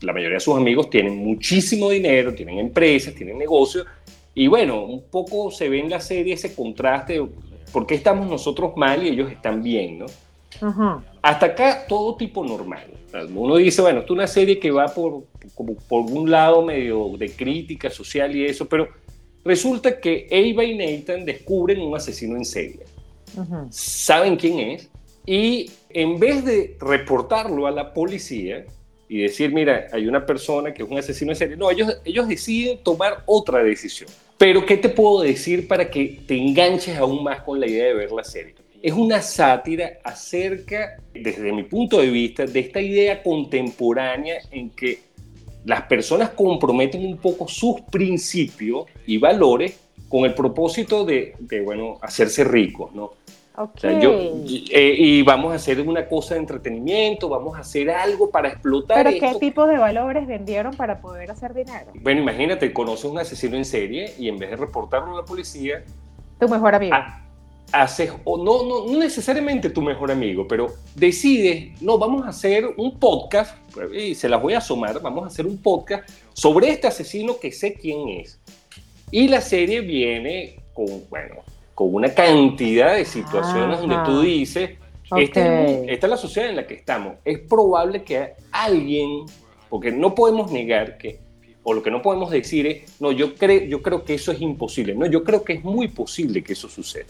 la 0.00 0.12
mayoría 0.12 0.34
de 0.34 0.40
sus 0.40 0.56
amigos 0.56 0.90
tienen 0.90 1.16
muchísimo 1.16 1.90
dinero, 1.90 2.34
tienen 2.34 2.58
empresas, 2.58 3.14
tienen 3.14 3.38
negocios. 3.38 3.86
Y 4.34 4.46
bueno, 4.46 4.82
un 4.84 5.02
poco 5.02 5.50
se 5.50 5.68
ve 5.68 5.80
en 5.80 5.90
la 5.90 6.00
serie 6.00 6.34
ese 6.34 6.54
contraste 6.54 7.14
de 7.14 7.28
por 7.72 7.86
qué 7.86 7.94
estamos 7.94 8.28
nosotros 8.28 8.72
mal 8.76 9.06
y 9.06 9.10
ellos 9.10 9.30
están 9.30 9.62
bien, 9.62 10.00
¿no? 10.00 10.06
Hasta 11.22 11.46
acá 11.46 11.86
todo 11.88 12.16
tipo 12.16 12.44
normal. 12.44 12.86
Uno 13.34 13.56
dice, 13.56 13.82
bueno, 13.82 14.00
esto 14.00 14.14
es 14.14 14.16
una 14.16 14.26
serie 14.26 14.58
que 14.58 14.70
va 14.70 14.86
por, 14.88 15.24
como 15.54 15.74
por 15.74 16.10
un 16.10 16.30
lado 16.30 16.62
medio 16.62 17.10
de 17.18 17.30
crítica 17.30 17.90
social 17.90 18.34
y 18.34 18.46
eso, 18.46 18.66
pero 18.66 18.88
resulta 19.44 20.00
que 20.00 20.26
Ava 20.30 20.64
y 20.64 20.76
Nathan 20.76 21.24
descubren 21.24 21.80
un 21.80 21.94
asesino 21.94 22.36
en 22.36 22.44
serie. 22.44 22.80
Saben 23.70 24.36
quién 24.36 24.58
es 24.60 24.90
y 25.26 25.70
en 25.90 26.18
vez 26.18 26.44
de 26.44 26.76
reportarlo 26.80 27.66
a 27.66 27.70
la 27.70 27.92
policía 27.92 28.64
y 29.08 29.18
decir, 29.18 29.52
mira, 29.52 29.88
hay 29.92 30.06
una 30.06 30.24
persona 30.24 30.72
que 30.72 30.82
es 30.82 30.88
un 30.88 30.98
asesino 30.98 31.32
en 31.32 31.36
serie, 31.36 31.56
no, 31.56 31.70
ellos, 31.70 31.98
ellos 32.04 32.26
deciden 32.26 32.78
tomar 32.82 33.22
otra 33.26 33.62
decisión. 33.62 34.08
Pero, 34.38 34.64
¿qué 34.66 34.76
te 34.76 34.88
puedo 34.88 35.22
decir 35.22 35.68
para 35.68 35.88
que 35.88 36.22
te 36.26 36.36
enganches 36.36 36.96
aún 36.96 37.22
más 37.22 37.42
con 37.42 37.60
la 37.60 37.66
idea 37.66 37.84
de 37.84 37.94
ver 37.94 38.10
la 38.10 38.24
serie? 38.24 38.54
Es 38.82 38.92
una 38.92 39.22
sátira 39.22 39.92
acerca, 40.02 40.96
desde 41.14 41.52
mi 41.52 41.62
punto 41.62 42.00
de 42.00 42.10
vista, 42.10 42.44
de 42.44 42.60
esta 42.60 42.80
idea 42.80 43.22
contemporánea 43.22 44.38
en 44.50 44.70
que 44.70 44.98
las 45.64 45.82
personas 45.82 46.30
comprometen 46.30 47.06
un 47.06 47.16
poco 47.16 47.46
sus 47.46 47.80
principios 47.82 48.86
y 49.06 49.18
valores 49.18 49.78
con 50.08 50.24
el 50.24 50.34
propósito 50.34 51.04
de, 51.04 51.36
bueno, 51.64 51.98
hacerse 52.02 52.42
ricos, 52.42 52.92
¿no? 52.92 53.12
Eh, 53.82 54.96
y 54.98 55.22
vamos 55.22 55.52
a 55.52 55.56
hacer 55.56 55.80
una 55.80 56.08
cosa 56.08 56.34
de 56.34 56.40
entretenimiento, 56.40 57.28
vamos 57.28 57.56
a 57.56 57.60
hacer 57.60 57.90
algo 57.90 58.30
para 58.30 58.48
explotar. 58.48 59.04
¿Pero 59.04 59.20
qué 59.20 59.38
tipo 59.38 59.66
de 59.66 59.76
valores 59.76 60.26
vendieron 60.26 60.74
para 60.74 61.00
poder 61.00 61.30
hacer 61.30 61.54
dinero? 61.54 61.92
Bueno, 61.94 62.22
imagínate, 62.22 62.72
conoces 62.72 63.04
un 63.04 63.18
asesino 63.18 63.56
en 63.56 63.64
serie 63.64 64.14
y 64.18 64.28
en 64.28 64.38
vez 64.38 64.50
de 64.50 64.56
reportarlo 64.56 65.12
a 65.14 65.20
la 65.20 65.24
policía. 65.24 65.84
Tu 66.40 66.48
mejor 66.48 66.74
amigo. 66.74 66.96
Haces, 67.72 68.12
o 68.24 68.36
no, 68.36 68.64
no, 68.64 68.86
no 68.86 68.98
necesariamente 68.98 69.70
tu 69.70 69.82
mejor 69.82 70.10
amigo, 70.10 70.46
pero 70.46 70.68
decides, 70.94 71.80
no, 71.80 71.98
vamos 71.98 72.24
a 72.26 72.28
hacer 72.28 72.66
un 72.76 72.98
podcast, 72.98 73.56
y 73.94 74.14
se 74.14 74.28
las 74.28 74.40
voy 74.40 74.54
a 74.54 74.58
asomar, 74.58 75.00
vamos 75.00 75.24
a 75.24 75.26
hacer 75.28 75.46
un 75.46 75.58
podcast 75.58 76.08
sobre 76.34 76.70
este 76.70 76.86
asesino 76.86 77.38
que 77.40 77.50
sé 77.50 77.74
quién 77.74 78.08
es. 78.08 78.38
Y 79.10 79.28
la 79.28 79.40
serie 79.40 79.80
viene 79.80 80.60
con, 80.74 80.86
bueno, 81.10 81.36
con 81.74 81.94
una 81.94 82.12
cantidad 82.12 82.94
de 82.94 83.04
situaciones 83.04 83.80
donde 83.80 83.96
tú 84.04 84.20
dices, 84.20 84.70
esta, 85.16 85.64
es, 85.64 86.02
la 86.02 86.16
sociedad 86.16 86.48
en 86.48 86.56
la 86.56 86.66
que 86.66 86.74
estamos. 86.74 87.16
Es 87.24 87.38
probable 87.40 88.02
que 88.02 88.32
alguien, 88.50 89.26
porque 89.68 89.90
no 89.90 90.14
podemos 90.14 90.50
negar 90.50 90.96
que, 90.98 91.20
o 91.62 91.74
lo 91.74 91.82
que 91.82 91.90
no 91.90 92.02
podemos 92.02 92.30
decir 92.30 92.66
es, 92.66 93.00
no, 93.00 93.12
yo, 93.12 93.34
creo 93.34 93.64
yo 93.64 93.82
creo 93.82 94.04
que 94.04 94.14
eso 94.14 94.32
es 94.32 94.40
imposible. 94.40 94.94
No, 94.94 95.06
yo 95.06 95.22
creo 95.22 95.44
que 95.44 95.54
es 95.54 95.64
muy 95.64 95.88
posible 95.88 96.42
que 96.42 96.54
eso 96.54 96.68
suceda. 96.68 97.06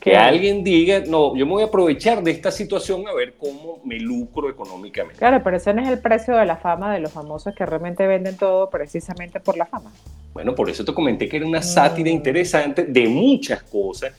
Que 0.00 0.16
alguien 0.16 0.64
diga, 0.64 1.00
no, 1.06 1.36
yo 1.36 1.46
me 1.46 1.52
voy 1.52 1.62
a 1.62 1.66
aprovechar 1.66 2.22
de 2.22 2.32
esta 2.32 2.50
situación 2.50 3.06
a 3.06 3.14
ver 3.14 3.34
cómo 3.38 3.80
me 3.84 4.00
lucro 4.00 4.50
económicamente. 4.50 5.18
Claro, 5.18 5.40
pero 5.44 5.56
ese 5.56 5.72
no 5.72 5.82
es 5.82 5.88
el 5.88 6.00
precio 6.00 6.36
de 6.36 6.44
la 6.44 6.56
fama 6.56 6.92
de 6.92 7.00
los 7.00 7.12
famosos 7.12 7.54
que 7.54 7.64
realmente 7.64 8.06
venden 8.06 8.36
todo 8.36 8.68
precisamente 8.68 9.38
por 9.38 9.56
la 9.56 9.66
fama. 9.66 9.92
Bueno, 10.32 10.54
por 10.54 10.68
eso 10.68 10.84
te 10.84 10.92
comenté 10.92 11.28
que 11.28 11.36
era 11.36 11.46
una 11.46 11.62
sátira 11.62 12.10
mm. 12.10 12.14
interesante 12.14 12.84
de 12.84 13.08
muchas 13.08 13.62
cosas 13.62 14.12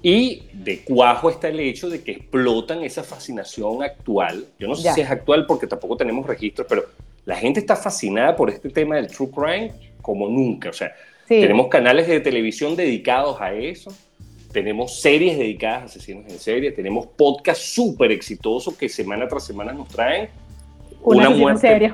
y 0.00 0.42
de 0.52 0.84
cuajo 0.84 1.30
está 1.30 1.48
el 1.48 1.58
hecho 1.58 1.88
de 1.88 2.02
que 2.02 2.12
explotan 2.12 2.84
esa 2.84 3.02
fascinación 3.02 3.82
actual. 3.82 4.46
Yo 4.58 4.68
no 4.68 4.76
sé 4.76 4.92
si 4.92 5.00
es 5.00 5.10
actual 5.10 5.46
porque 5.46 5.66
tampoco 5.66 5.96
tenemos 5.96 6.26
registros, 6.26 6.66
pero 6.68 6.84
la 7.24 7.34
gente 7.36 7.58
está 7.58 7.74
fascinada 7.74 8.36
por 8.36 8.50
este 8.50 8.68
tema 8.68 8.96
del 8.96 9.08
true 9.08 9.30
crime 9.30 9.72
como 10.02 10.28
nunca. 10.28 10.68
O 10.68 10.72
sea, 10.72 10.92
tenemos 11.26 11.68
canales 11.68 12.06
de 12.06 12.20
televisión 12.20 12.76
dedicados 12.76 13.40
a 13.40 13.54
eso 13.54 13.92
tenemos 14.54 15.00
series 15.00 15.36
dedicadas 15.36 15.82
a 15.82 15.84
asesinos 15.86 16.30
en 16.30 16.38
serie, 16.38 16.70
tenemos 16.70 17.06
podcasts 17.08 17.74
súper 17.74 18.12
exitosos 18.12 18.74
que 18.76 18.88
semana 18.88 19.26
tras 19.26 19.44
semana 19.44 19.72
nos 19.72 19.88
traen 19.88 20.28
una, 21.02 21.28
muerte, 21.28 21.92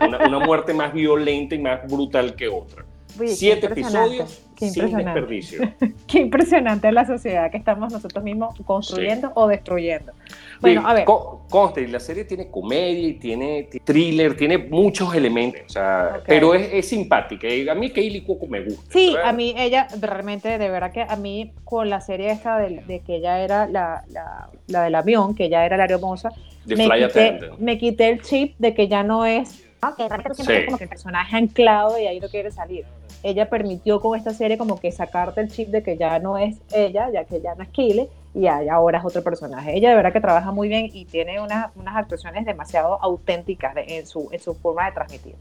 una, 0.00 0.38
muerte 0.38 0.72
más 0.72 0.94
violenta 0.94 1.56
y 1.56 1.58
más 1.58 1.86
brutal 1.90 2.34
que 2.36 2.48
otra. 2.48 2.84
Siete 3.26 3.66
episodios 3.66 4.44
sin 4.56 4.96
desperdicio. 4.96 5.60
qué 6.06 6.20
impresionante 6.20 6.90
la 6.92 7.04
sociedad 7.04 7.50
que 7.50 7.56
estamos 7.56 7.92
nosotros 7.92 8.22
mismos 8.24 8.54
construyendo 8.64 9.32
o 9.34 9.46
destruyendo. 9.46 10.12
Bueno, 10.60 10.86
a 10.86 10.94
ver. 10.94 11.04
conste, 11.04 11.86
la 11.88 12.00
serie 12.00 12.24
tiene 12.24 12.48
comedia 12.48 13.18
tiene 13.18 13.68
thriller, 13.84 14.36
tiene 14.36 14.58
muchos 14.58 15.14
elementos, 15.14 15.62
o 15.66 15.68
sea, 15.68 16.22
pero 16.26 16.54
es, 16.54 16.68
es, 16.72 16.88
simpática. 16.88 17.48
A 17.70 17.74
mí 17.74 17.90
Kaylee 17.90 18.22
Cuoco 18.24 18.46
me 18.46 18.62
gusta. 18.62 18.92
Sí, 18.92 19.14
a 19.22 19.32
mí 19.32 19.54
ella 19.56 19.88
realmente, 20.00 20.58
de 20.58 20.70
verdad 20.70 20.92
que 20.92 21.02
a 21.02 21.16
mí 21.16 21.52
con 21.64 21.90
la 21.90 22.00
serie 22.00 22.30
esta 22.30 22.58
de, 22.58 23.02
que 23.04 23.16
ella 23.16 23.40
era 23.40 23.66
la, 23.66 24.04
la, 24.08 24.48
la, 24.68 24.82
del 24.84 24.94
avión, 24.94 25.34
que 25.34 25.46
ella 25.46 25.66
era 25.66 25.76
la 25.76 25.84
hermosa, 25.84 26.30
me 26.66 26.88
quité, 26.88 27.40
me 27.58 27.78
quité, 27.78 28.08
el 28.08 28.22
chip 28.22 28.54
de 28.58 28.74
que 28.74 28.88
ya 28.88 29.02
no 29.02 29.26
es 29.26 29.64
que 29.92 30.08
realmente 30.08 30.66
como 30.66 30.78
que 30.78 30.84
el 30.84 30.88
personaje 30.88 31.36
anclado 31.36 31.98
y 31.98 32.06
ahí 32.06 32.20
no 32.20 32.28
quiere 32.28 32.50
salir. 32.50 32.84
Ella 33.24 33.48
permitió 33.48 34.00
con 34.00 34.18
esta 34.18 34.34
serie 34.34 34.58
como 34.58 34.78
que 34.78 34.92
sacarte 34.92 35.40
el 35.40 35.50
chip 35.50 35.70
de 35.70 35.82
que 35.82 35.96
ya 35.96 36.18
no 36.18 36.36
es 36.36 36.58
ella, 36.74 37.10
ya 37.10 37.24
que 37.24 37.40
ya 37.40 37.54
no 37.54 37.62
es 37.62 37.70
Kile, 37.70 38.10
y 38.34 38.46
ahora 38.46 38.98
es 38.98 39.04
otro 39.04 39.22
personaje. 39.22 39.74
Ella 39.74 39.88
de 39.88 39.96
verdad 39.96 40.12
que 40.12 40.20
trabaja 40.20 40.52
muy 40.52 40.68
bien 40.68 40.90
y 40.92 41.06
tiene 41.06 41.40
unas 41.40 41.70
actuaciones 41.96 42.44
demasiado 42.44 43.02
auténticas 43.02 43.74
en, 43.76 44.06
su, 44.06 44.28
en 44.30 44.40
su 44.40 44.54
forma 44.54 44.84
de 44.86 44.92
transmitir. 44.92 45.34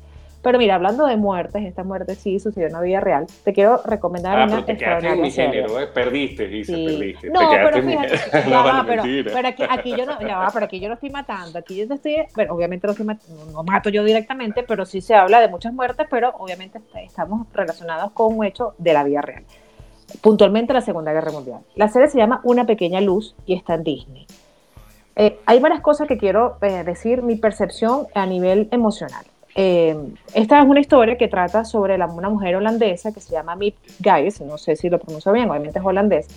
Pero 0.44 0.58
mira, 0.58 0.76
hablando 0.76 1.06
de 1.06 1.16
muertes, 1.16 1.64
esta 1.64 1.86
muerte 1.86 2.16
sí 2.16 2.38
sucedió 2.38 2.68
en 2.68 2.74
la 2.74 2.82
vida 2.82 3.00
real. 3.00 3.26
Te 3.46 3.54
quiero 3.54 3.82
recomendar 3.86 4.38
ah, 4.38 4.44
una 4.44 4.56
pero 4.56 4.66
te 4.66 4.78
quedaste 4.78 5.08
en 5.08 5.22
mi 5.22 5.32
género, 5.32 5.80
¿eh? 5.80 5.88
perdiste, 5.88 6.50
dice, 6.50 6.74
perdiste. 6.74 7.30
No, 7.30 7.50
pero 7.50 7.82
fíjate, 7.82 8.50
ya 8.50 8.62
va, 8.62 8.84
pero, 8.86 9.04
pero 9.04 9.48
aquí, 9.48 9.64
aquí, 9.68 9.96
yo 9.96 10.06
no, 10.06 10.20
ya 10.20 10.40
va, 10.40 10.50
pero 10.54 10.66
aquí 10.66 10.82
yo 10.82 10.90
no 10.90 10.96
estoy 10.96 11.12
matando, 11.12 11.58
aquí 11.58 11.78
yo 11.78 11.86
no 11.88 11.96
estoy, 11.96 12.18
bueno, 12.36 12.54
obviamente 12.56 12.86
no, 12.86 12.92
estoy 12.92 13.06
no 13.54 13.64
mato 13.64 13.90
yo 13.90 14.04
directamente, 14.04 14.64
pero 14.64 14.86
sí 14.86 15.00
se 15.00 15.16
habla 15.16 15.40
de 15.40 15.48
muchas 15.48 15.74
muertes, 15.74 16.08
pero 16.10 16.34
obviamente 16.38 16.82
estamos 17.02 17.48
relacionados 17.54 18.12
con 18.12 18.38
un 18.38 18.44
hecho 18.44 18.76
de 18.78 18.92
la 18.92 19.06
vida 19.06 19.22
real. 19.22 19.46
Puntualmente 20.20 20.74
la 20.74 20.82
Segunda 20.82 21.14
Guerra 21.14 21.32
Mundial. 21.32 21.62
La 21.76 21.88
serie 21.88 22.10
se 22.10 22.18
llama 22.18 22.42
Una 22.44 22.66
pequeña 22.66 23.00
luz 23.00 23.34
y 23.46 23.56
está 23.56 23.76
en 23.76 23.84
Disney. 23.84 24.28
Eh, 25.16 25.40
hay 25.46 25.60
varias 25.62 25.80
cosas 25.80 26.06
que 26.10 26.18
quiero 26.18 26.58
eh, 26.62 26.84
decir, 26.84 27.22
mi 27.24 27.38
percepción 27.38 28.08
a 28.14 28.26
nivel 28.26 28.68
emocional. 28.72 29.26
Eh, 29.56 29.96
esta 30.34 30.60
es 30.60 30.66
una 30.66 30.80
historia 30.80 31.18
que 31.18 31.28
trata 31.28 31.64
sobre 31.64 31.96
una 31.96 32.30
mujer 32.30 32.56
holandesa 32.56 33.14
que 33.14 33.20
se 33.20 33.32
llama 33.32 33.56
Mip 33.56 33.76
Gijs, 34.02 34.42
no 34.42 34.58
sé 34.58 34.76
si 34.76 34.90
lo 34.90 35.00
pronuncio 35.00 35.32
bien, 35.32 35.50
obviamente 35.50 35.80
es 35.80 35.86
holandés, 35.86 36.28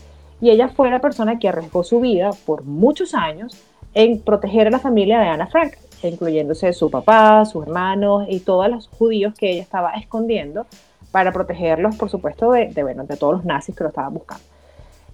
y 0.41 0.51
ella 0.51 0.69
fue 0.69 0.91
la 0.91 1.01
persona 1.01 1.39
que 1.39 1.49
arriesgó 1.49 1.83
su 1.83 2.01
vida 2.01 2.31
por 2.45 2.65
muchos 2.65 3.15
años 3.15 3.57
en 3.95 4.21
proteger 4.21 4.67
a 4.67 4.71
la 4.71 4.79
familia 4.79 5.19
de 5.19 5.29
Ana 5.29 5.47
Frank, 5.47 5.73
incluyéndose 6.03 6.73
su 6.75 6.91
papá, 6.91 7.45
sus 7.47 7.67
hermanos 7.67 8.27
y 8.29 8.41
todos 8.41 8.69
los 8.69 8.89
judíos 8.89 9.33
que 9.35 9.53
ella 9.53 9.63
estaba 9.63 9.93
escondiendo 9.93 10.67
para 11.11 11.33
protegerlos, 11.33 11.97
por 11.97 12.11
supuesto, 12.11 12.53
de, 12.53 12.71
bueno, 12.83 13.05
de 13.05 13.17
todos 13.17 13.37
los 13.37 13.45
nazis 13.47 13.75
que 13.75 13.85
lo 13.85 13.89
estaban 13.89 14.13
buscando. 14.13 14.45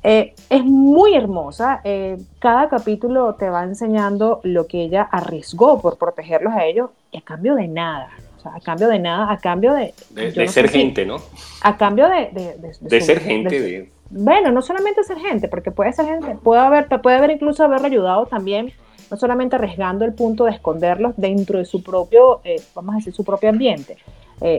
Eh, 0.03 0.35
es 0.51 0.65
muy 0.65 1.15
hermosa. 1.15 1.81
Eh, 1.85 2.19
cada 2.39 2.69
capítulo 2.69 3.35
te 3.35 3.49
va 3.49 3.63
enseñando 3.65 4.41
lo 4.43 4.67
que 4.67 4.83
ella 4.83 5.03
arriesgó 5.03 5.81
por 5.81 5.97
protegerlos 5.97 6.53
a 6.55 6.65
ellos 6.65 6.91
y 7.13 7.19
a 7.19 7.21
cambio 7.21 7.55
de 7.55 7.69
nada. 7.69 8.09
O 8.39 8.43
sea, 8.43 8.57
a 8.57 8.61
cambio 8.61 8.89
de 8.89 8.99
nada, 8.99 9.33
a 9.33 9.39
cambio 9.39 9.73
de... 9.75 9.95
De, 10.11 10.49
ser 10.49 10.69
gente, 10.69 11.07
¿no? 11.07 11.19
A 11.63 11.77
cambio 11.77 12.09
de... 12.09 12.57
De, 12.81 13.01
ser 13.01 13.21
gente. 13.21 13.89
bueno, 14.11 14.51
no 14.51 14.63
solamente 14.63 15.05
ser 15.05 15.19
gente, 15.19 15.47
porque 15.47 15.71
puede 15.71 15.93
ser 15.93 16.07
gente, 16.07 16.37
puede 16.43 16.61
haber, 16.61 16.89
puede 17.01 17.17
haber 17.17 17.31
incluso 17.31 17.63
haberlo 17.63 17.87
ayudado 17.87 18.27
también, 18.27 18.73
no 19.13 19.17
solamente 19.17 19.55
arriesgando 19.55 20.05
el 20.05 20.13
punto 20.13 20.47
de 20.47 20.51
esconderlos 20.51 21.13
dentro 21.17 21.61
de 21.61 21.65
su 21.65 21.85
propio, 21.85 22.41
eh, 22.43 22.61
vamos 22.75 22.95
a 22.95 22.99
decir, 22.99 23.15
su 23.15 23.23
propio 23.23 23.51
ambiente. 23.51 23.97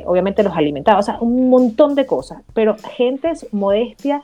obviamente 0.05 0.43
los 0.43 0.55
alimentaba, 0.55 0.99
o 0.99 1.03
sea, 1.03 1.17
un 1.19 1.49
montón 1.49 1.93
de 1.93 2.05
cosas, 2.05 2.41
pero 2.53 2.77
gente 2.95 3.33
modestia 3.51 4.23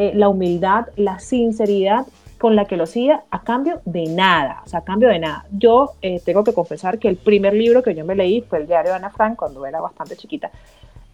eh, 0.00 0.12
la 0.14 0.30
humildad, 0.30 0.86
la 0.96 1.18
sinceridad 1.18 2.06
con 2.38 2.56
la 2.56 2.64
que 2.64 2.78
lo 2.78 2.84
hacía 2.84 3.24
a 3.30 3.42
cambio 3.42 3.82
de 3.84 4.06
nada, 4.06 4.62
o 4.64 4.66
sea, 4.66 4.78
a 4.78 4.82
cambio 4.82 5.10
de 5.10 5.18
nada. 5.18 5.44
Yo 5.50 5.90
eh, 6.00 6.22
tengo 6.24 6.42
que 6.42 6.54
confesar 6.54 6.98
que 6.98 7.06
el 7.06 7.16
primer 7.16 7.52
libro 7.52 7.82
que 7.82 7.94
yo 7.94 8.02
me 8.02 8.14
leí 8.14 8.40
fue 8.40 8.60
el 8.60 8.66
diario 8.66 8.92
de 8.92 8.96
Ana 8.96 9.10
Frank 9.10 9.36
cuando 9.36 9.66
era 9.66 9.78
bastante 9.78 10.16
chiquita. 10.16 10.50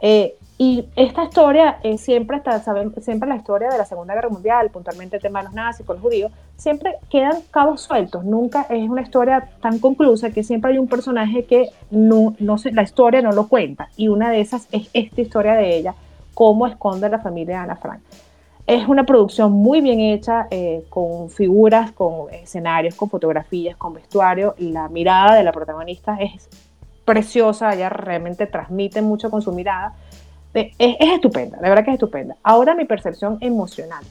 Eh, 0.01 0.37
y 0.57 0.87
esta 0.95 1.25
historia 1.25 1.81
siempre 1.99 2.37
está, 2.37 2.61
saben, 2.61 2.95
siempre 3.03 3.29
la 3.29 3.35
historia 3.35 3.71
de 3.71 3.77
la 3.77 3.85
Segunda 3.85 4.15
Guerra 4.15 4.29
Mundial, 4.29 4.71
puntualmente 4.71 5.17
el 5.17 5.23
tema 5.23 5.41
de 5.41 5.47
los 5.47 5.55
nazis 5.55 5.85
con 5.85 5.97
los 5.97 6.03
judíos, 6.05 6.31
siempre 6.55 6.95
quedan 7.11 7.43
cabos 7.51 7.81
sueltos, 7.81 8.25
nunca 8.25 8.69
es 8.71 8.89
una 8.89 9.03
historia 9.03 9.49
tan 9.61 9.81
conclusa 9.81 10.31
que 10.31 10.45
siempre 10.45 10.71
hay 10.71 10.79
un 10.79 10.87
personaje 10.87 11.45
que 11.45 11.71
no, 11.91 12.37
no 12.39 12.57
se, 12.57 12.71
la 12.71 12.85
historia 12.85 13.21
no 13.21 13.33
lo 13.33 13.49
cuenta. 13.49 13.89
Y 13.97 14.07
una 14.07 14.31
de 14.31 14.41
esas 14.41 14.69
es 14.71 14.89
esta 14.93 15.21
historia 15.21 15.55
de 15.55 15.77
ella, 15.77 15.97
cómo 16.35 16.69
esconde 16.69 17.09
la 17.09 17.19
familia 17.19 17.57
de 17.57 17.63
Ana 17.65 17.77
Frank. 17.77 18.01
Es 18.67 18.89
una 18.89 19.05
producción 19.05 19.53
muy 19.53 19.81
bien 19.81 20.01
hecha, 20.01 20.49
eh, 20.51 20.85
con 20.89 21.31
figuras, 21.31 21.93
con 21.93 22.33
escenarios, 22.35 22.97
con 22.97 23.09
fotografías, 23.09 23.77
con 23.77 23.95
vestuario. 23.95 24.57
La 24.59 24.89
mirada 24.89 25.37
de 25.37 25.45
la 25.45 25.53
protagonista 25.53 26.17
es 26.21 26.49
preciosa, 27.05 27.73
ella 27.73 27.89
realmente 27.89 28.49
transmite 28.49 29.03
mucho 29.03 29.31
con 29.31 29.41
su 29.41 29.53
mirada. 29.53 29.95
Es, 30.53 30.75
es, 30.79 31.13
estupenda, 31.13 31.59
la 31.61 31.69
verdad 31.69 31.85
que 31.85 31.91
es 31.91 31.95
estupenda. 31.95 32.35
Ahora 32.43 32.75
mi 32.75 32.87
percepción 32.87 33.39
emocional. 33.41 34.03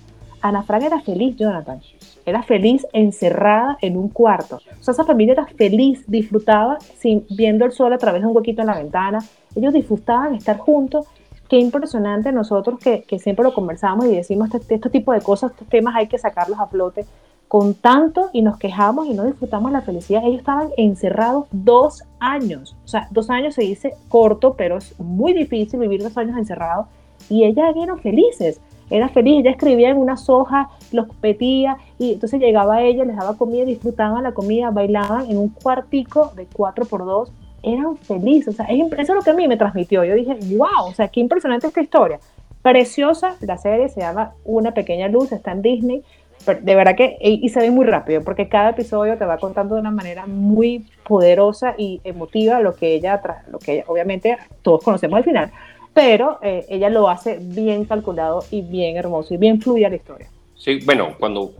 Ana 0.42 0.64
Frank 0.64 0.84
era 0.84 1.02
feliz, 1.02 1.36
Jonathan. 1.36 1.82
Era 2.26 2.42
feliz 2.42 2.88
encerrada 2.94 3.78
en 3.82 3.98
un 3.98 4.08
cuarto. 4.08 4.62
O 4.80 4.84
sea, 4.84 4.94
esa 4.94 5.04
familia 5.04 5.34
era 5.34 5.48
feliz, 5.48 6.06
disfrutaba 6.08 6.78
sin, 6.98 7.26
viendo 7.30 7.66
el 7.66 7.74
sol 7.74 7.92
a 7.92 7.98
través 7.98 8.22
de 8.22 8.28
un 8.28 8.36
huequito 8.36 8.62
en 8.62 8.68
la 8.68 8.76
ventana. 8.76 9.20
Ellos 9.54 9.74
disfrutaban 9.74 10.36
estar 10.36 10.58
juntos 10.60 11.08
qué 11.48 11.60
impresionante 11.60 12.32
nosotros 12.32 12.80
que, 12.80 13.04
que 13.04 13.20
siempre 13.20 13.44
lo 13.44 13.54
conversamos 13.54 14.06
y 14.06 14.16
decimos 14.16 14.54
este, 14.54 14.76
este, 14.76 14.90
tipo 14.90 15.14
de 15.14 15.22
cosas, 15.22 15.52
estos 15.52 15.68
temas 15.68 15.96
hay 15.96 16.08
que 16.08 16.18
sacarlos 16.18 16.60
a 16.60 16.68
flote 16.68 17.06
con 17.48 17.76
tanto 17.76 18.30
y 18.34 18.42
nos 18.42 18.58
quejamos 18.58 19.08
y 19.08 19.14
no 19.14 19.24
disfrutamos 19.24 19.72
la 19.72 19.82
felicidad. 19.82 20.24
Ellos 20.26 20.40
estaban 20.40 20.70
encerrados 20.78 21.46
dos 21.52 22.04
años, 22.20 22.76
o 22.84 22.88
sea, 22.88 23.08
dos 23.12 23.30
años 23.30 23.54
se 23.54 23.62
dice 23.62 23.94
corto, 24.10 24.56
pero 24.56 24.78
es 24.78 25.00
muy 25.00 25.34
difícil 25.34 25.80
vivir 25.80 26.02
dos 26.02 26.18
años 26.18 26.38
encerrados 26.38 26.88
y 27.30 27.44
ellas 27.44 27.76
eran 27.76 28.00
felices. 28.00 28.60
Era 28.90 29.10
feliz, 29.10 29.40
ella 29.40 29.50
escribía 29.50 29.90
en 29.90 29.98
unas 29.98 30.30
hojas, 30.30 30.68
los 30.92 31.08
petía 31.16 31.78
y 31.98 32.14
entonces 32.14 32.40
llegaba 32.40 32.84
ella, 32.84 33.04
les 33.04 33.16
daba 33.16 33.36
comida, 33.36 33.66
disfrutaban 33.66 34.22
la 34.22 34.34
comida, 34.34 34.70
bailaban 34.70 35.30
en 35.30 35.38
un 35.38 35.50
cuartico 35.50 36.32
de 36.36 36.46
4 36.46 36.86
por 36.86 37.04
2 37.04 37.32
eran 37.66 37.98
felices. 37.98 38.54
O 38.54 38.58
sea, 38.58 38.66
eso 38.66 38.90
es 38.98 39.10
lo 39.10 39.22
que 39.22 39.32
a 39.32 39.34
mí 39.34 39.48
me 39.48 39.58
transmitió. 39.58 40.04
Yo 40.04 40.16
dije, 40.16 40.38
wow, 40.56 40.88
o 40.88 40.94
sea, 40.94 41.08
qué 41.08 41.20
impresionante 41.20 41.68
esta 41.68 41.82
historia. 41.82 42.20
Preciosa, 42.62 43.36
la 43.42 43.58
serie 43.58 43.90
se 43.90 44.02
llama 44.02 44.34
Una 44.44 44.74
pequeña 44.74 45.08
luz, 45.08 45.32
está 45.32 45.52
en 45.52 45.62
Disney. 45.62 46.04
de 46.46 46.76
verdad 46.76 46.96
que, 46.96 47.18
y 47.22 47.50
se 47.50 47.60
ve 47.60 47.72
muy 47.72 47.86
rápido, 47.86 48.24
porque 48.24 48.48
cada 48.48 48.72
episodio 48.72 49.18
te 49.18 49.26
va 49.26 49.38
contando 49.38 49.76
de 49.76 49.82
una 49.82 49.92
manera 49.92 50.26
muy 50.26 50.86
poderosa 51.08 51.76
y 51.78 52.02
emotiva 52.04 52.60
lo 52.60 52.76
que 52.76 52.94
ella, 52.96 53.22
lo 53.52 53.60
que 53.60 53.84
obviamente 53.88 54.38
todos 54.62 54.84
conocemos 54.84 55.18
al 55.18 55.24
final, 55.24 55.52
pero 55.94 56.40
eh, 56.42 56.66
ella 56.70 56.90
lo 56.90 57.08
hace 57.08 57.40
bien 57.40 57.86
calculado 57.86 58.44
y 58.52 58.62
bien 58.62 58.98
hermoso 58.98 59.34
y 59.34 59.38
bien 59.38 59.62
fluida 59.62 59.90
la 59.90 59.96
historia. 59.96 60.28
Sí, 60.56 60.80
bueno, 60.86 61.16
cuando 61.20 61.54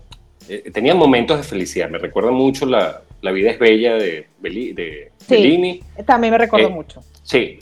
eh, 0.50 0.72
tenía 0.72 0.96
momentos 0.96 1.38
de 1.38 1.44
felicidad, 1.44 1.90
me 1.90 1.98
recuerda 1.98 2.32
mucho 2.32 2.66
la, 2.66 3.02
la 3.22 3.32
vida 3.32 3.52
es 3.52 3.60
bella 3.60 3.96
de, 3.96 4.28
de 4.40 5.12
Bellini. 5.28 5.82
También 6.06 6.32
me 6.32 6.38
recuerdo 6.38 6.68
eh, 6.68 6.72
mucho. 6.72 7.02
Sí, 7.24 7.58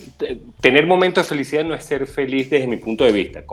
tener 0.60 0.86
momentos 0.86 1.24
de 1.24 1.30
felicidad 1.30 1.64
no 1.64 1.74
es 1.74 1.86
ser 1.86 2.06
feliz 2.06 2.50
desde 2.50 2.68
mi 2.68 2.78
punto 2.78 3.06
de 3.06 3.14
vista. 3.14 3.44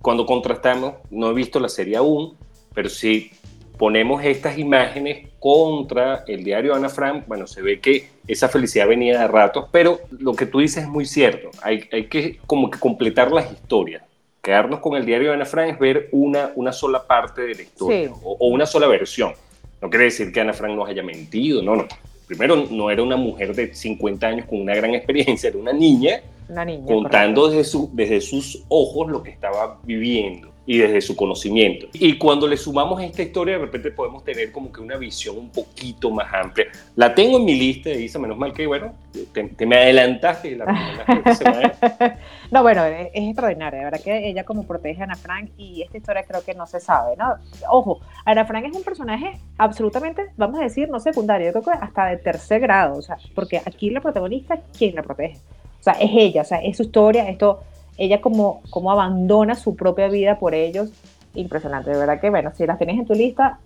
Cuando 0.00 0.24
contrastamos, 0.24 0.94
no 1.10 1.30
he 1.30 1.34
visto 1.34 1.58
la 1.58 1.68
serie 1.68 1.96
aún, 1.96 2.36
pero 2.72 2.88
si 2.88 3.32
ponemos 3.76 4.24
estas 4.24 4.58
imágenes 4.58 5.28
contra 5.38 6.24
el 6.26 6.44
diario 6.44 6.74
Ana 6.74 6.88
Frank, 6.88 7.24
bueno, 7.26 7.46
se 7.46 7.62
ve 7.62 7.80
que 7.80 8.08
esa 8.26 8.48
felicidad 8.48 8.86
venía 8.86 9.20
de 9.20 9.26
ratos, 9.26 9.66
pero 9.72 10.00
lo 10.10 10.34
que 10.34 10.46
tú 10.46 10.60
dices 10.60 10.84
es 10.84 10.88
muy 10.88 11.06
cierto. 11.06 11.50
Hay, 11.62 11.88
hay 11.92 12.06
que 12.06 12.38
como 12.46 12.70
que 12.70 12.78
completar 12.78 13.32
las 13.32 13.50
historias. 13.50 14.02
Quedarnos 14.42 14.80
con 14.80 14.96
el 14.96 15.04
diario 15.04 15.28
de 15.28 15.34
Ana 15.34 15.44
Frank 15.44 15.72
es 15.72 15.78
ver 15.78 16.08
una, 16.12 16.52
una 16.54 16.72
sola 16.72 17.06
parte 17.06 17.42
de 17.42 17.54
la 17.54 17.62
historia 17.62 18.10
o, 18.22 18.36
o, 18.38 18.48
una 18.48 18.66
sola 18.66 18.86
versión. 18.86 19.32
No 19.80 19.90
quiere 19.90 20.06
decir 20.06 20.32
que 20.32 20.40
Ana 20.40 20.52
Frank 20.52 20.74
nos 20.74 20.88
haya 20.88 21.02
mentido, 21.02 21.62
no, 21.62 21.76
no. 21.76 21.86
Primero, 22.26 22.56
no 22.70 22.90
era 22.90 23.02
una 23.02 23.16
mujer 23.16 23.54
de 23.54 23.74
50 23.74 24.26
años 24.26 24.46
con 24.46 24.60
una 24.60 24.74
gran 24.74 24.94
experiencia, 24.94 25.48
era 25.48 25.58
una 25.58 25.72
niña, 25.72 26.20
una 26.48 26.64
niña 26.64 26.86
contando 26.86 27.48
desde, 27.48 27.64
su, 27.64 27.90
desde 27.92 28.20
sus 28.20 28.64
ojos 28.68 29.08
lo 29.08 29.22
que 29.22 29.30
estaba 29.30 29.78
viviendo 29.82 30.57
y 30.68 30.76
desde 30.76 31.00
su 31.00 31.16
conocimiento. 31.16 31.86
Y 31.94 32.18
cuando 32.18 32.46
le 32.46 32.58
sumamos 32.58 33.00
a 33.00 33.04
esta 33.06 33.22
historia, 33.22 33.54
de 33.54 33.64
repente 33.64 33.90
podemos 33.90 34.22
tener 34.22 34.52
como 34.52 34.70
que 34.70 34.82
una 34.82 34.98
visión 34.98 35.38
un 35.38 35.48
poquito 35.48 36.10
más 36.10 36.28
amplia. 36.30 36.66
La 36.94 37.14
tengo 37.14 37.38
en 37.38 37.46
mi 37.46 37.54
lista, 37.54 37.88
Isa, 37.88 38.18
menos 38.18 38.36
mal 38.36 38.52
que, 38.52 38.66
bueno, 38.66 38.92
te, 39.32 39.64
me 39.64 39.76
adelantaste 39.76 40.56
la 40.56 40.66
No, 42.50 42.62
bueno, 42.62 42.84
es, 42.84 43.08
extraordinaria, 43.14 43.78
de 43.78 43.84
verdad 43.86 44.00
que 44.04 44.28
ella 44.28 44.44
como 44.44 44.66
protege 44.66 45.00
a 45.00 45.04
Ana 45.04 45.16
Frank 45.16 45.52
y 45.56 45.80
esta 45.80 45.96
historia 45.96 46.24
creo 46.24 46.44
que 46.44 46.54
no 46.54 46.66
se 46.66 46.80
sabe, 46.80 47.16
¿no? 47.16 47.36
Ojo, 47.70 48.00
Ana 48.26 48.44
Frank 48.44 48.66
es 48.66 48.76
un 48.76 48.84
personaje 48.84 49.38
absolutamente, 49.56 50.26
vamos 50.36 50.60
a 50.60 50.64
decir, 50.64 50.90
no 50.90 51.00
secundario, 51.00 51.46
yo 51.46 51.62
creo 51.62 51.64
que 51.64 51.82
hasta 51.82 52.08
de 52.08 52.18
tercer 52.18 52.60
grado, 52.60 52.98
o 52.98 53.02
sea, 53.02 53.16
porque 53.34 53.62
aquí 53.64 53.88
la 53.88 54.02
protagonista, 54.02 54.60
¿quién 54.76 54.94
la 54.94 55.02
protege? 55.02 55.38
O 55.80 55.82
sea, 55.82 55.94
es 55.94 56.10
ella, 56.12 56.42
o 56.42 56.44
sea, 56.44 56.58
es 56.58 56.76
su 56.76 56.82
historia, 56.82 57.26
esto 57.30 57.62
ella 57.98 58.20
como, 58.20 58.62
como 58.70 58.90
abandona 58.90 59.56
su 59.56 59.76
propia 59.76 60.08
vida 60.08 60.38
por 60.38 60.54
ellos. 60.54 60.90
Impresionante, 61.34 61.90
de 61.90 61.98
verdad 61.98 62.20
que 62.20 62.30
bueno, 62.30 62.52
si 62.56 62.66
las 62.66 62.78
tienes 62.78 62.98
en 62.98 63.06
tu 63.06 63.12
lista, 63.12 63.58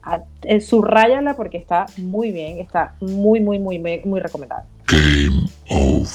eh, 0.43 0.61
subrayala 0.61 1.35
porque 1.37 1.59
está 1.59 1.87
muy 1.99 2.33
bien, 2.33 2.59
está 2.59 2.97
muy, 3.01 3.41
muy, 3.41 3.59
muy, 3.59 3.79
muy 3.79 4.21
recomendada. 4.21 4.67
Game 4.89 5.47
over. 5.71 6.09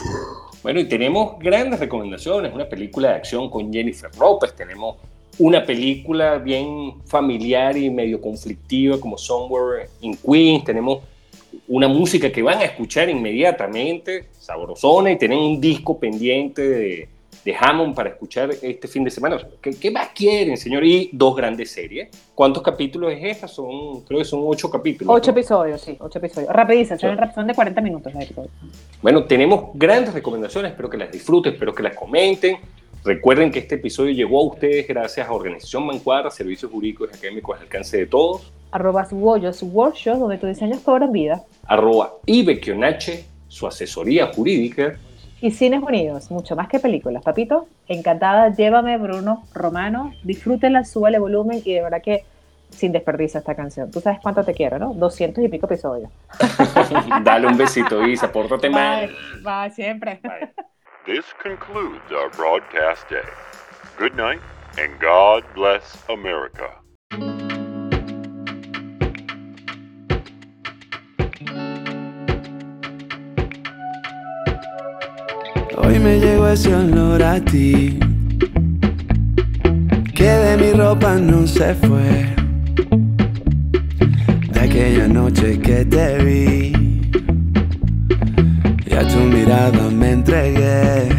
Bueno, 0.62 0.80
y 0.82 0.86
tenemos 0.86 1.39
grandes 1.39 1.80
recomendaciones, 1.80 2.53
una 2.53 2.67
película 2.67 3.10
de 3.10 3.15
acción 3.15 3.49
con 3.49 3.71
Jennifer 3.71 4.10
Lopez, 4.19 4.53
tenemos 4.53 4.97
una 5.39 5.63
película 5.63 6.39
bien 6.39 6.95
familiar 7.06 7.77
y 7.77 7.89
medio 7.89 8.19
conflictiva 8.19 8.99
como 8.99 9.17
Somewhere 9.17 9.88
in 10.01 10.17
Queens, 10.17 10.65
tenemos 10.65 10.99
una 11.67 11.88
música 11.88 12.32
que 12.32 12.41
van 12.41 12.58
a 12.60 12.65
escuchar 12.65 13.10
inmediatamente, 13.10 14.27
sabrosona, 14.39 15.12
y 15.12 15.17
tienen 15.17 15.39
un 15.39 15.62
disco 15.62 15.97
pendiente 15.97 16.67
de, 16.67 17.10
de 17.43 17.56
Hammond 17.56 17.95
para 17.95 18.10
escuchar 18.10 18.50
este 18.62 18.88
fin 18.88 19.04
de 19.04 19.10
semana. 19.10 19.38
¿Qué, 19.62 19.91
más 19.91 20.10
quieren, 20.10 20.58
señor? 20.58 20.84
Y 20.84 21.10
dos 21.13 21.36
grandes 21.36 21.71
series. 21.71 22.10
¿Cuántos 22.36 22.62
capítulos 22.62 23.13
es 23.13 23.23
esta? 23.23 23.47
Son, 23.47 24.02
creo 24.02 24.19
que 24.19 24.26
son 24.26 24.41
ocho 24.43 24.69
capítulos. 24.69 25.15
Ocho 25.15 25.32
episodios, 25.32 25.82
sí, 25.82 25.95
ocho 26.00 26.19
episodios. 26.19 26.52
Rapidísimo, 26.52 27.00
son 27.34 27.47
de 27.47 27.54
40 27.54 27.82
minutos. 27.82 28.13
Bueno, 29.02 29.23
tenemos 29.26 29.71
grandes 29.73 30.13
recomendaciones, 30.13 30.71
espero 30.71 30.89
que 30.89 30.97
las 30.97 31.12
disfruten, 31.12 31.54
espero 31.54 31.73
que 31.73 31.84
las 31.84 31.95
comenten. 31.95 32.58
Recuerden 33.04 33.52
que 33.52 33.60
este 33.60 33.76
episodio 33.76 34.12
llegó 34.12 34.41
a 34.41 34.54
ustedes 34.54 34.88
gracias 34.88 35.28
a 35.28 35.32
Organización 35.32 35.86
Mancuadra, 35.86 36.30
Servicios 36.30 36.69
Jurídicos 36.69 37.10
y 37.12 37.17
Académicos 37.17 37.56
al 37.56 37.63
alcance 37.63 37.97
de 37.97 38.06
todos. 38.06 38.52
Arroba 38.71 39.06
Subollos 39.06 39.63
Workshop, 39.63 40.17
donde 40.17 40.38
tus 40.38 40.50
diseños 40.50 40.82
cobran 40.82 41.12
vida. 41.12 41.43
Arroba 41.65 42.15
Ibekionache, 42.26 43.26
su 43.47 43.65
asesoría 43.65 44.28
jurídica. 44.28 45.00
Y 45.39 45.52
Cines 45.52 45.84
Unidos, 45.84 46.32
mucho 46.32 46.56
más 46.56 46.67
que 46.67 46.80
películas. 46.80 47.23
Papito, 47.23 47.67
encantada, 47.88 48.50
llévame 48.54 48.97
Bruno 48.97 49.43
Romano, 49.54 50.13
disfrútenla, 50.23 50.84
súbale 50.84 51.19
volumen 51.19 51.62
y 51.63 51.73
de 51.73 51.82
verdad 51.82 52.02
que 52.02 52.26
sin 52.69 52.91
desperdicio 52.91 53.39
esta 53.39 53.56
canción. 53.56 53.91
Tú 53.91 54.02
sabes 54.02 54.19
cuánto 54.21 54.43
te 54.43 54.54
quiero, 54.54 54.80
¿no? 54.80 54.93
200 54.93 55.43
y 55.43 55.47
pico 55.47 55.67
episodios. 55.67 56.10
Dale 57.23 57.47
un 57.47 57.58
besito, 57.58 58.06
Isa, 58.06 58.32
pórtate 58.32 58.69
mal. 58.69 59.10
Va, 59.45 59.69
siempre. 59.69 60.19
This 61.06 61.26
concludes 61.41 62.12
our 62.12 62.30
broadcast 62.36 63.08
day. 63.10 63.21
Good 63.97 64.15
night 64.15 64.41
and 64.78 65.00
God 65.00 65.43
bless 65.56 65.97
America. 66.10 66.87
Hoy 75.97 76.03
me 76.03 76.19
llegó 76.19 76.47
ese 76.47 76.75
olor 76.75 77.23
a 77.23 77.39
ti, 77.39 77.97
que 80.13 80.29
de 80.29 80.57
mi 80.57 80.71
ropa 80.73 81.15
no 81.15 81.47
se 81.47 81.73
fue. 81.73 82.36
De 84.53 84.60
aquella 84.60 85.07
noche 85.07 85.57
que 85.57 85.83
te 85.86 86.23
vi, 86.23 86.71
y 88.86 88.93
a 88.93 89.07
tu 89.07 89.17
mirada 89.17 89.89
me 89.89 90.12
entregué. 90.12 91.10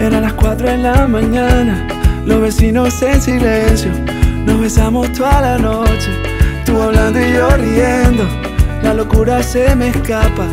Eran 0.00 0.22
las 0.22 0.32
cuatro 0.32 0.70
de 0.70 0.78
la 0.78 1.06
mañana, 1.06 1.86
los 2.24 2.40
vecinos 2.40 3.02
en 3.02 3.20
silencio, 3.20 3.90
nos 4.46 4.58
besamos 4.58 5.12
toda 5.12 5.42
la 5.42 5.58
noche, 5.58 6.08
tú 6.64 6.80
hablando 6.80 7.20
y 7.20 7.34
yo 7.34 7.50
riendo, 7.58 8.26
la 8.82 8.94
locura 8.94 9.42
se 9.42 9.76
me 9.76 9.88
escapa 9.88 10.46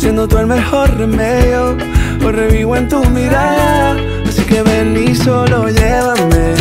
siendo 0.00 0.26
tú 0.26 0.38
el 0.38 0.46
mejor 0.46 0.96
remedio. 0.96 1.76
Hoy 2.24 2.32
revivo 2.32 2.74
en 2.74 2.88
tu 2.88 3.04
mirada, 3.10 3.96
así 4.26 4.42
que 4.42 4.62
ven 4.62 4.96
y 4.96 5.14
solo 5.14 5.68
llévame, 5.68 6.54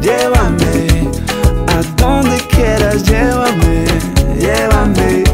llévame 0.00 1.10
a 1.66 1.82
donde 2.00 2.36
quieras, 2.54 3.02
llévame, 3.04 3.84
llévame. 4.38 5.24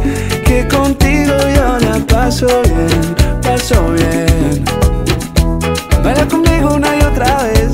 Que 0.46 0.66
contigo 0.68 1.34
yo 1.54 1.78
la 1.86 1.98
paso 2.06 2.46
bien, 2.64 3.14
paso 3.42 3.92
bien. 3.92 4.64
Baila 6.02 6.26
conmigo 6.26 6.74
una 6.76 6.96
y 6.96 7.00
otra 7.02 7.44
vez, 7.44 7.72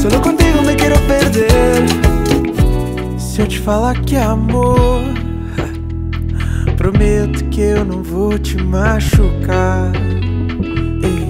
solo 0.00 0.20
contigo 0.22 0.62
me 0.62 0.74
quiero 0.76 0.96
perder. 1.06 1.84
Se 3.18 3.42
eu 3.42 3.48
te 3.48 3.58
falar 3.58 4.00
que 4.00 4.16
amor 4.16 5.02
Prometo 6.76 7.42
que 7.46 7.62
eu 7.62 7.84
não 7.86 8.02
vou 8.02 8.38
te 8.38 8.45
machucar. 8.62 9.92
Ei, 11.02 11.28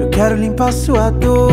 eu 0.00 0.08
quero 0.08 0.36
limpar 0.36 0.72
sua 0.72 1.10
dor. 1.10 1.52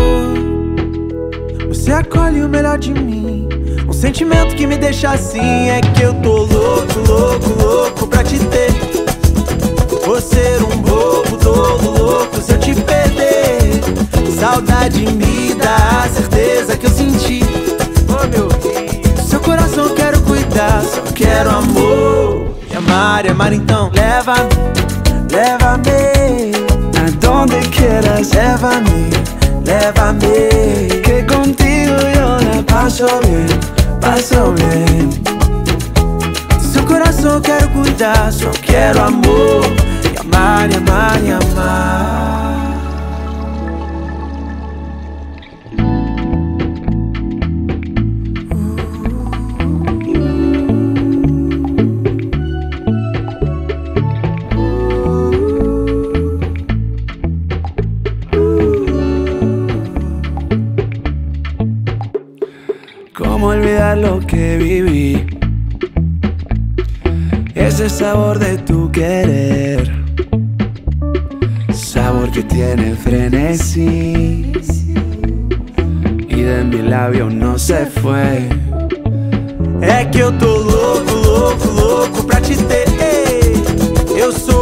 Você 1.68 1.92
acolhe 1.92 2.42
o 2.42 2.50
melhor 2.50 2.78
de 2.78 2.94
mim. 2.94 3.48
Um 3.88 3.94
sentimento 3.94 4.56
que 4.56 4.66
me 4.66 4.78
deixa 4.78 5.12
assim 5.12 5.70
é 5.70 5.82
que 5.82 6.02
eu 6.04 6.14
tô 6.16 6.44
louco, 6.44 7.00
louco, 7.08 7.50
louco 7.62 8.08
pra 8.08 8.24
te 8.24 8.40
ter. 8.40 8.72
Vou 10.06 10.20
ser 10.22 10.62
um 10.64 10.78
bobo, 10.78 11.38
todo 11.38 11.92
louco 11.98 12.42
se 12.42 12.54
eu 12.54 12.60
te 12.60 12.74
perder. 12.76 13.82
Saudade 14.40 15.06
me 15.06 15.54
dá 15.56 16.04
a 16.04 16.10
certeza 16.10 16.78
que 16.78 16.86
eu 16.86 16.92
senti. 16.92 17.42
Oh 18.10 18.28
meu 18.28 18.48
Deus, 18.48 19.28
seu 19.28 19.40
coração 19.40 19.86
eu 19.86 19.96
quero 19.96 20.22
cuidar, 20.22 20.82
só 20.84 21.02
quero 21.14 21.50
amor. 21.50 22.56
E 22.70 22.76
amar, 22.76 23.26
e 23.26 23.30
amar 23.30 23.54
então 23.54 23.90
leva-me 23.96 24.83
paso 32.94 33.20
bien, 33.22 33.48
paso 34.00 34.54
bien. 34.54 35.10
Seu 36.60 36.86
coração 36.86 37.42
quero 37.42 37.68
cuidar, 37.70 38.32
só 38.32 38.52
quero 38.52 39.02
amor. 39.02 39.64
E 40.04 40.20
amar, 40.20 40.70
e 40.72 40.76
amar, 40.76 41.24
e 41.24 41.32
amar 41.32 42.53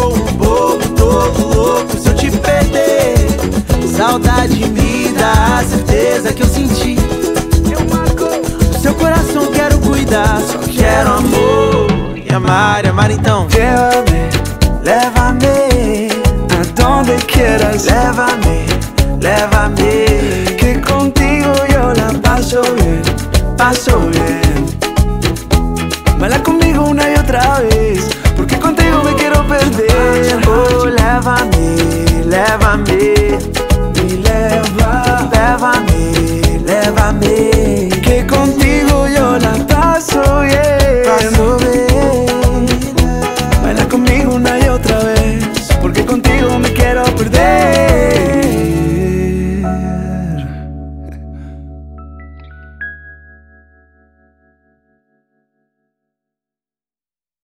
sou 0.02 0.14
um 0.14 0.34
bobo, 0.34 0.90
todo 0.96 1.56
louco 1.56 1.98
se 1.98 2.10
eu 2.10 2.16
te 2.16 2.32
perder. 2.32 3.16
Saudade 3.96 4.68
me 4.70 5.10
dá 5.10 5.60
a 5.60 5.64
certeza 5.64 6.34
que 6.34 6.42
eu 6.42 6.48
senti. 6.48 6.96
Seu 8.82 8.96
coração 8.96 9.46
quero 9.52 9.78
cuidar, 9.80 10.42
só 10.42 10.58
quero 10.58 11.14
amor. 11.14 12.18
E 12.18 12.34
amar, 12.34 12.84
e 12.84 12.88
amar 12.88 13.12
então. 13.12 13.48
Llévame, 13.50 14.30
leva-me 14.84 16.10
aonde 16.84 17.16
quieras. 17.28 17.86
Leva-me, 17.86 18.66
leva-me. 19.22 20.56
Que 20.58 20.82
contigo 20.82 21.54
yo 21.72 21.94
la 21.94 22.12
paso 22.22 22.62
bien, 22.76 23.04
paso 23.56 24.00
bien. 24.10 24.71
Leva-me, 31.22 31.76
leva-me, 32.26 33.38
me 33.94 34.04
leva, 34.24 35.30
leva-me, 35.32 36.60
leva-me, 36.66 37.90
que 38.02 38.26
contigo 38.26 39.08
yo 39.08 39.38
la 39.38 39.54
paso. 39.68 40.31